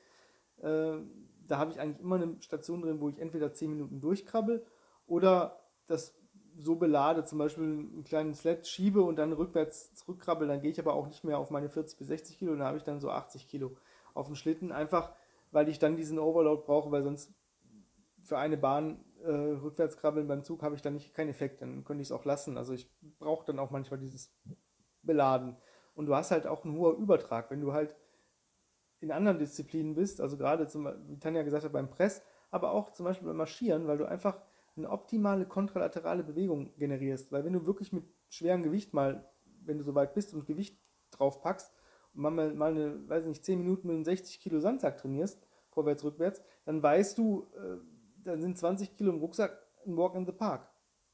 äh, 0.58 1.02
da 1.46 1.58
habe 1.58 1.72
ich 1.72 1.80
eigentlich 1.80 2.00
immer 2.00 2.16
eine 2.16 2.40
Station 2.40 2.82
drin, 2.82 3.00
wo 3.00 3.08
ich 3.08 3.18
entweder 3.18 3.52
zehn 3.52 3.70
Minuten 3.70 4.00
durchkrabbel 4.00 4.64
oder 5.06 5.64
das 5.88 6.14
so 6.56 6.76
belade, 6.76 7.25
zum 7.25 7.38
Beispiel 7.38 7.64
einen 7.64 8.04
kleinen 8.04 8.34
Sled 8.34 8.66
schiebe 8.66 9.02
und 9.02 9.16
dann 9.16 9.32
rückwärts 9.32 9.94
zurückkrabbel, 9.94 10.46
dann 10.46 10.61
gehe 10.61 10.70
ich 10.70 10.78
aber 10.78 10.94
auch 10.94 11.06
nicht 11.06 11.25
mehr 11.25 11.38
auf 11.38 11.50
meine 11.50 11.68
40 11.68 11.99
bis 11.99 12.08
60 12.08 12.38
Kilo, 12.38 12.54
dann 12.54 12.66
habe 12.66 12.76
ich 12.76 12.84
dann 12.84 13.00
so 13.00 13.11
80 13.11 13.49
Kilo 13.49 13.76
auf 14.14 14.26
dem 14.26 14.37
Schlitten, 14.37 14.73
einfach 14.73 15.12
weil 15.54 15.68
ich 15.68 15.78
dann 15.78 15.96
diesen 15.96 16.18
Overload 16.18 16.62
brauche, 16.66 16.90
weil 16.90 17.04
sonst 17.04 17.32
für 18.25 18.38
eine 18.38 18.56
Bahn 18.56 19.04
äh, 19.23 19.30
rückwärts 19.30 19.96
krabbeln 19.96 20.26
beim 20.26 20.42
Zug 20.42 20.62
habe 20.62 20.75
ich 20.75 20.82
dann 20.82 20.94
nicht 20.94 21.14
keinen 21.14 21.28
Effekt, 21.28 21.62
dann 21.62 21.84
könnte 21.84 22.02
ich 22.02 22.08
es 22.08 22.12
auch 22.12 22.25
lassen. 22.25 22.58
Also 22.58 22.73
ich 22.73 22.90
brauche 23.18 23.46
dann 23.46 23.61
auch 23.61 23.70
manchmal 23.70 24.00
dieses 24.00 24.34
Beladen. 25.02 25.56
Und 25.94 26.06
du 26.06 26.14
hast 26.17 26.32
halt 26.32 26.47
auch 26.47 26.64
einen 26.64 26.76
hohen 26.76 26.97
Übertrag, 26.97 27.50
wenn 27.50 27.60
du 27.60 27.73
halt 27.73 27.95
in 28.99 29.12
anderen 29.12 29.38
Disziplinen 29.38 29.95
bist, 29.95 30.21
also 30.21 30.36
gerade 30.36 30.67
zum, 30.67 30.88
wie 31.06 31.19
Tanja 31.19 31.43
gesagt 31.43 31.64
hat, 31.64 31.73
beim 31.73 31.90
Press, 31.90 32.23
aber 32.50 32.73
auch 32.73 32.90
zum 32.90 33.04
Beispiel 33.04 33.28
beim 33.28 33.36
Marschieren, 33.36 33.86
weil 33.86 33.99
du 33.99 34.06
einfach 34.06 34.40
eine 34.76 34.91
optimale 34.91 35.47
kontralaterale 35.47 36.25
Bewegung 36.25 36.75
generierst. 36.76 37.32
Weil 37.32 37.45
wenn 37.45 37.52
du 37.52 37.67
wirklich 37.67 37.93
mit 37.93 38.04
schwerem 38.28 38.63
Gewicht 38.63 38.93
mal, 38.93 39.30
wenn 39.65 39.78
du 39.78 39.84
so 39.84 39.95
weit 39.95 40.15
bist 40.15 40.34
und 40.34 40.47
Gewicht 40.47 40.78
drauf 41.10 41.41
packst, 41.41 41.73
mal, 42.13 42.30
mal 42.30 42.71
eine, 42.71 43.08
weiß 43.08 43.26
nicht, 43.26 43.45
10 43.45 43.58
Minuten 43.58 43.89
mit 43.89 43.95
einem 43.95 44.04
60 44.04 44.41
Kilo 44.41 44.60
Sandsack 44.60 44.99
trainierst, 44.99 45.47
vorwärts, 45.71 46.04
rückwärts, 46.04 46.43
dann 46.65 46.82
weißt 46.82 47.19
du, 47.19 47.47
äh, 47.56 47.78
dann 48.25 48.41
sind 48.41 48.58
20 48.58 48.97
Kilo 48.97 49.13
im 49.13 49.19
Rucksack 49.19 49.58
ein 49.87 49.97
Walk 49.97 50.15
in 50.15 50.26
the 50.26 50.32
Park. 50.32 50.69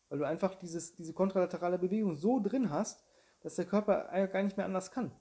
Weil 0.08 0.18
du 0.18 0.26
einfach 0.26 0.54
dieses, 0.54 0.94
diese 0.94 1.12
kontralaterale 1.12 1.78
Bewegung 1.78 2.16
so 2.16 2.40
drin 2.40 2.70
hast, 2.70 3.04
dass 3.40 3.56
der 3.56 3.64
Körper 3.64 4.08
gar 4.28 4.42
nicht 4.42 4.56
mehr 4.56 4.66
anders 4.66 4.90
kann. 4.90 5.12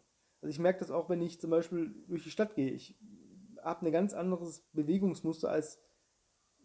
Also 0.42 0.52
ich 0.52 0.60
merke 0.60 0.80
das 0.80 0.92
auch, 0.92 1.10
wenn 1.10 1.22
ich 1.22 1.40
zum 1.40 1.50
Beispiel 1.50 2.04
durch 2.08 2.24
die 2.24 2.32
Stadt 2.32 2.56
gehe. 2.56 2.72
Ich 2.72 2.98
habe 3.62 3.86
ein 3.86 3.92
ganz 3.92 4.14
anderes 4.14 4.62
Bewegungsmuster 4.74 5.50
als 5.50 5.80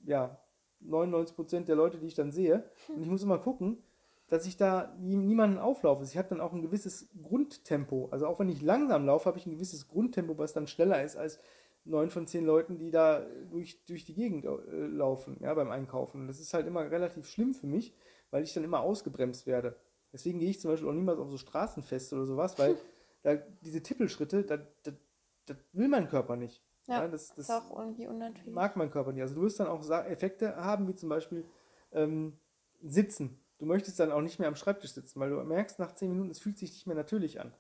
ja, 0.05 0.44
99% 0.89 1.65
der 1.65 1.77
Leute, 1.77 1.99
die 1.99 2.07
ich 2.07 2.15
dann 2.15 2.33
sehe. 2.33 2.65
Und 2.89 3.03
ich 3.03 3.09
muss 3.09 3.23
immer 3.23 3.39
gucken, 3.39 3.83
dass 4.29 4.47
ich 4.47 4.57
da 4.57 4.95
niemanden 4.99 5.59
auflaufe. 5.59 6.05
Ich 6.05 6.17
habe 6.17 6.29
dann 6.29 6.41
auch 6.41 6.53
ein 6.53 6.63
gewisses 6.63 7.09
Grundtempo. 7.23 8.09
Also 8.11 8.27
auch 8.27 8.39
wenn 8.39 8.49
ich 8.49 8.63
langsam 8.63 9.07
laufe, 9.07 9.27
habe 9.27 9.39
ich 9.39 9.47
ein 9.47 9.53
gewisses 9.53 9.89
Grundtempo, 9.89 10.39
was 10.39 10.53
dann 10.53 10.67
schneller 10.67 11.03
ist 11.03 11.17
als 11.17 11.39
neun 11.85 12.11
von 12.11 12.27
zehn 12.27 12.45
Leuten, 12.45 12.79
die 12.79 12.91
da 12.91 13.27
durch, 13.51 13.85
durch 13.85 14.05
die 14.05 14.15
Gegend 14.15 14.47
äh, 14.47 14.87
laufen, 14.87 15.37
ja, 15.41 15.53
beim 15.53 15.71
Einkaufen. 15.71 16.23
Und 16.23 16.29
das 16.29 16.41
ist 16.41 16.55
halt 16.55 16.67
immer 16.67 16.91
relativ 16.91 17.27
schlimm 17.27 17.55
für 17.55 17.67
mich, 17.67 17.95
weil 18.31 18.43
ich 18.43 18.55
dann 18.55 18.65
immer 18.65 18.81
ausgebremst 18.81 19.47
werde. 19.47 19.77
Deswegen 20.13 20.39
gehe 20.39 20.51
ich 20.51 20.61
zum 20.61 20.71
Beispiel 20.71 20.89
auch 20.89 20.95
niemals 20.95 21.19
auf 21.19 21.31
so 21.31 21.37
Straßenfeste 21.37 22.17
oder 22.17 22.25
sowas, 22.25 22.59
weil 22.59 22.77
da, 23.23 23.37
diese 23.37 23.83
Tippelschritte, 23.83 24.45
das 24.45 25.57
will 25.73 25.89
mein 25.89 26.09
Körper 26.09 26.37
nicht. 26.37 26.63
Ja, 26.87 27.03
ja 27.03 27.09
das, 27.09 27.29
das 27.29 27.49
ist 27.49 27.51
auch 27.51 27.79
irgendwie 27.79 28.07
unnatürlich. 28.07 28.55
Mag 28.55 28.77
mein 28.77 28.91
Körper 28.91 29.13
nicht. 29.13 29.23
Also 29.23 29.35
du 29.35 29.43
wirst 29.43 29.61
dann 29.61 29.69
auch 29.69 29.89
Effekte 30.07 30.57
haben, 30.57 30.89
wie 30.89 30.95
zum 30.95 31.09
Beispiel 31.09 31.45
ähm, 31.93 32.39
Sitzen 32.83 33.41
du 33.59 33.67
möchtest 33.67 33.99
dann 34.01 34.13
auch 34.13 34.21
nicht 34.21 34.39
mehr 34.39 34.49
am 34.49 34.57
Schreibtisch 34.57 34.93
sitzen, 34.93 35.21
weil 35.21 35.31
du 35.31 35.43
merkst 35.43 35.79
nach 35.79 35.95
zehn 35.95 36.11
Minuten, 36.11 36.31
es 36.31 36.39
fühlt 36.39 36.59
sich 36.59 36.73
nicht 36.73 36.87
mehr 36.87 36.97
natürlich 36.97 37.41
an. 37.41 37.53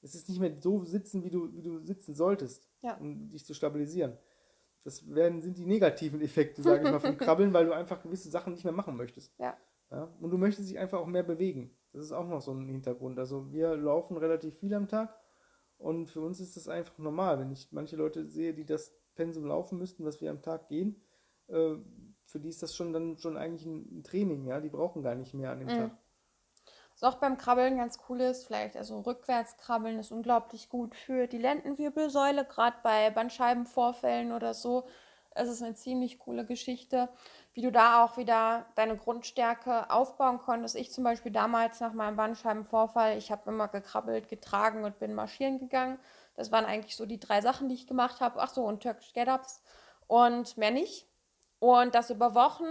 Es 0.00 0.14
ist 0.14 0.28
nicht 0.28 0.40
mehr 0.40 0.54
so 0.60 0.84
sitzen, 0.84 1.24
wie 1.24 1.30
du, 1.30 1.52
wie 1.54 1.62
du 1.62 1.80
sitzen 1.80 2.14
solltest, 2.14 2.68
ja. 2.82 2.96
um 2.96 3.30
dich 3.30 3.44
zu 3.44 3.54
stabilisieren. 3.54 4.16
Das 4.84 5.12
werden, 5.12 5.42
sind 5.42 5.58
die 5.58 5.66
negativen 5.66 6.20
Effekte, 6.20 6.62
sage 6.62 6.84
ich 6.84 6.90
mal, 6.90 7.00
vom 7.00 7.18
Krabbeln, 7.18 7.52
weil 7.54 7.66
du 7.66 7.72
einfach 7.72 8.02
gewisse 8.02 8.30
Sachen 8.30 8.52
nicht 8.52 8.64
mehr 8.64 8.72
machen 8.72 8.96
möchtest. 8.96 9.34
Ja. 9.38 9.56
ja. 9.90 10.08
Und 10.20 10.30
du 10.30 10.38
möchtest 10.38 10.70
dich 10.70 10.78
einfach 10.78 11.00
auch 11.00 11.06
mehr 11.06 11.24
bewegen. 11.24 11.76
Das 11.92 12.02
ist 12.02 12.12
auch 12.12 12.28
noch 12.28 12.40
so 12.40 12.52
ein 12.52 12.68
Hintergrund. 12.68 13.18
Also 13.18 13.52
wir 13.52 13.76
laufen 13.76 14.16
relativ 14.16 14.56
viel 14.58 14.72
am 14.74 14.86
Tag 14.86 15.18
und 15.78 16.10
für 16.10 16.20
uns 16.20 16.40
ist 16.40 16.56
das 16.56 16.68
einfach 16.68 16.98
normal. 16.98 17.38
Wenn 17.38 17.50
ich 17.50 17.68
manche 17.72 17.96
Leute 17.96 18.28
sehe, 18.28 18.54
die 18.54 18.64
das 18.64 18.92
Pensum 19.14 19.46
laufen 19.46 19.78
müssten, 19.78 20.04
was 20.04 20.20
wir 20.20 20.30
am 20.30 20.42
Tag 20.42 20.68
gehen, 20.68 21.00
äh, 21.48 21.76
für 22.24 22.40
die 22.40 22.48
ist 22.48 22.62
das 22.62 22.74
schon 22.74 22.92
dann 22.92 23.16
schon 23.16 23.36
eigentlich 23.36 23.66
ein, 23.66 24.02
Training, 24.02 24.44
ja. 24.44 24.60
Die 24.60 24.68
brauchen 24.68 25.02
gar 25.02 25.14
nicht 25.14 25.34
mehr 25.34 25.50
an 25.50 25.60
dem 25.60 25.68
mhm. 25.68 25.78
Tag. 25.78 25.90
Was 26.92 27.14
auch 27.14 27.20
beim 27.20 27.38
Krabbeln 27.38 27.76
ganz 27.76 27.98
cool 28.08 28.20
ist, 28.20 28.46
vielleicht 28.46 28.76
also 28.76 29.00
rückwärts 29.00 29.56
krabbeln 29.56 30.00
ist 30.00 30.10
unglaublich 30.10 30.68
gut 30.68 30.96
für 30.96 31.28
die 31.28 31.38
Lendenwirbelsäule, 31.38 32.44
gerade 32.44 32.76
bei 32.82 33.10
Bandscheibenvorfällen 33.10 34.32
oder 34.32 34.52
so. 34.52 34.88
Es 35.40 35.48
ist 35.48 35.62
eine 35.62 35.74
ziemlich 35.74 36.18
coole 36.18 36.44
Geschichte, 36.44 37.08
wie 37.54 37.62
du 37.62 37.70
da 37.70 38.04
auch 38.04 38.16
wieder 38.16 38.66
deine 38.74 38.96
Grundstärke 38.96 39.88
aufbauen 39.88 40.38
konntest. 40.38 40.74
Ich 40.74 40.90
zum 40.92 41.04
Beispiel 41.04 41.30
damals 41.30 41.78
nach 41.78 41.92
meinem 41.92 42.16
Bandscheibenvorfall, 42.16 43.16
ich 43.16 43.30
habe 43.30 43.48
immer 43.48 43.68
gekrabbelt, 43.68 44.28
getragen 44.28 44.82
und 44.82 44.98
bin 44.98 45.14
marschieren 45.14 45.60
gegangen. 45.60 46.00
Das 46.34 46.50
waren 46.50 46.64
eigentlich 46.64 46.96
so 46.96 47.06
die 47.06 47.20
drei 47.20 47.40
Sachen, 47.40 47.68
die 47.68 47.76
ich 47.76 47.86
gemacht 47.86 48.20
habe. 48.20 48.40
Ach 48.40 48.52
so, 48.52 48.64
und 48.64 48.82
Turkish 48.82 49.12
Get-Ups 49.12 49.62
und 50.08 50.56
mehr 50.56 50.72
nicht. 50.72 51.06
Und 51.60 51.94
das 51.94 52.10
über 52.10 52.34
Wochen. 52.34 52.66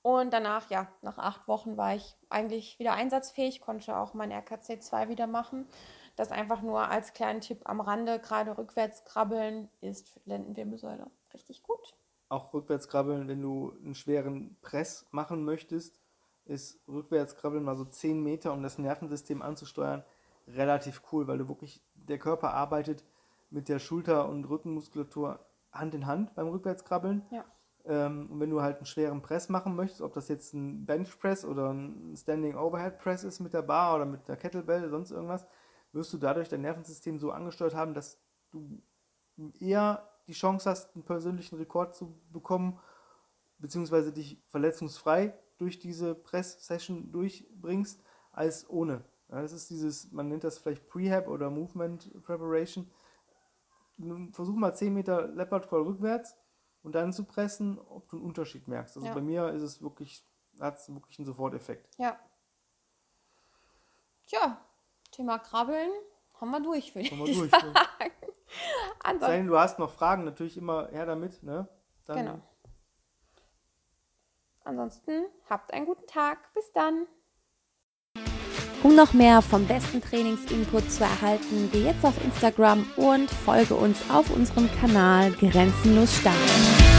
Und 0.00 0.32
danach, 0.32 0.70
ja, 0.70 0.88
nach 1.02 1.18
acht 1.18 1.46
Wochen 1.48 1.76
war 1.76 1.96
ich 1.96 2.16
eigentlich 2.30 2.78
wieder 2.78 2.94
einsatzfähig, 2.94 3.60
konnte 3.60 3.94
auch 3.94 4.14
mein 4.14 4.30
RKC 4.30 4.82
2 4.82 5.10
wieder 5.10 5.26
machen. 5.26 5.68
Das 6.14 6.32
einfach 6.32 6.62
nur 6.62 6.88
als 6.88 7.12
kleinen 7.12 7.42
Tipp 7.42 7.60
am 7.64 7.82
Rande, 7.82 8.18
gerade 8.20 8.56
rückwärts 8.56 9.04
krabbeln 9.04 9.68
ist 9.82 10.08
für 10.08 10.20
Lendenwirbelsäule 10.24 11.10
richtig 11.34 11.62
gut. 11.62 11.94
Auch 12.28 12.52
rückwärts 12.52 12.88
krabbeln, 12.88 13.28
wenn 13.28 13.40
du 13.40 13.72
einen 13.84 13.94
schweren 13.94 14.56
Press 14.60 15.06
machen 15.10 15.44
möchtest, 15.44 16.00
ist 16.44 16.80
rückwärts 16.88 17.36
krabbeln 17.36 17.64
mal 17.64 17.76
so 17.76 17.84
10 17.84 18.22
Meter, 18.22 18.52
um 18.52 18.62
das 18.62 18.78
Nervensystem 18.78 19.42
anzusteuern, 19.42 20.04
relativ 20.48 21.02
cool, 21.12 21.26
weil 21.26 21.38
du 21.38 21.48
wirklich, 21.48 21.82
der 21.94 22.18
Körper 22.18 22.52
arbeitet 22.54 23.04
mit 23.50 23.68
der 23.68 23.78
Schulter- 23.78 24.28
und 24.28 24.44
Rückenmuskulatur 24.48 25.40
Hand 25.72 25.94
in 25.94 26.06
Hand 26.06 26.34
beim 26.34 26.48
Rückwärtskrabbeln. 26.48 27.22
Ja. 27.30 27.44
Ähm, 27.84 28.28
und 28.30 28.40
wenn 28.40 28.50
du 28.50 28.62
halt 28.62 28.78
einen 28.78 28.86
schweren 28.86 29.22
Press 29.22 29.48
machen 29.48 29.76
möchtest, 29.76 30.02
ob 30.02 30.12
das 30.14 30.28
jetzt 30.28 30.54
ein 30.54 30.86
Bench 30.86 31.18
Press 31.18 31.44
oder 31.44 31.72
ein 31.72 32.14
Standing 32.16 32.56
Overhead 32.56 32.98
Press 32.98 33.24
ist 33.24 33.40
mit 33.40 33.54
der 33.54 33.62
Bar 33.62 33.96
oder 33.96 34.06
mit 34.06 34.26
der 34.28 34.36
Kettlebell 34.36 34.80
oder 34.80 34.90
sonst 34.90 35.10
irgendwas, 35.10 35.46
wirst 35.92 36.12
du 36.12 36.18
dadurch 36.18 36.48
dein 36.48 36.62
Nervensystem 36.62 37.18
so 37.18 37.30
angesteuert 37.30 37.74
haben, 37.74 37.94
dass 37.94 38.20
du 38.50 38.82
eher 39.60 40.08
die 40.26 40.32
Chance 40.32 40.68
hast, 40.68 40.94
einen 40.94 41.04
persönlichen 41.04 41.56
Rekord 41.56 41.94
zu 41.94 42.18
bekommen, 42.32 42.78
beziehungsweise 43.58 44.12
dich 44.12 44.42
verletzungsfrei 44.48 45.36
durch 45.58 45.78
diese 45.78 46.14
Press-Session 46.14 47.10
durchbringst, 47.12 48.02
als 48.32 48.68
ohne. 48.68 49.04
Ja, 49.28 49.40
das 49.42 49.52
ist 49.52 49.70
dieses, 49.70 50.12
man 50.12 50.28
nennt 50.28 50.44
das 50.44 50.58
vielleicht 50.58 50.88
Prehab 50.88 51.26
oder 51.28 51.50
Movement 51.50 52.22
Preparation. 52.22 52.90
Versuch 54.32 54.54
mal 54.54 54.74
10 54.74 54.92
Meter 54.92 55.26
Leopard 55.28 55.68
Crawl 55.68 55.82
rückwärts 55.82 56.36
und 56.82 56.94
dann 56.94 57.12
zu 57.12 57.24
pressen, 57.24 57.78
ob 57.78 58.08
du 58.08 58.16
einen 58.16 58.26
Unterschied 58.26 58.68
merkst. 58.68 58.96
Also 58.96 59.08
Ja. 59.08 59.14
bei 59.14 59.22
mir 59.22 59.48
ist 59.50 59.62
es 59.62 59.80
wirklich, 59.82 60.22
hat 60.60 60.78
es 60.78 60.92
wirklich 60.92 61.18
einen 61.18 61.26
Soforteffekt. 61.26 61.88
Ja. 61.96 62.18
Tja, 64.26 64.60
Thema 65.10 65.38
Krabbeln 65.38 65.90
haben 66.34 66.50
wir 66.50 66.60
durch, 66.60 66.94
würde 66.94 67.08
ich 67.08 67.38
durch. 67.38 67.50
sagen. 67.50 67.72
Ansonsten, 69.02 69.46
du 69.46 69.58
hast 69.58 69.78
noch 69.78 69.90
Fragen, 69.90 70.24
natürlich 70.24 70.56
immer 70.56 70.88
her 70.88 71.06
damit, 71.06 71.42
ne? 71.42 71.68
Dann 72.06 72.16
genau. 72.16 72.40
Ansonsten 74.64 75.26
habt 75.48 75.72
einen 75.72 75.86
guten 75.86 76.06
Tag. 76.06 76.38
Bis 76.54 76.72
dann. 76.72 77.06
Um 78.82 78.94
noch 78.94 79.12
mehr 79.12 79.42
vom 79.42 79.66
besten 79.66 80.00
Trainingsinput 80.00 80.90
zu 80.90 81.04
erhalten, 81.04 81.70
geh 81.72 81.84
jetzt 81.84 82.04
auf 82.04 82.22
Instagram 82.24 82.84
und 82.96 83.30
folge 83.30 83.74
uns 83.74 83.98
auf 84.10 84.30
unserem 84.30 84.68
Kanal 84.80 85.32
Grenzenlos 85.32 86.14
Stark. 86.18 86.95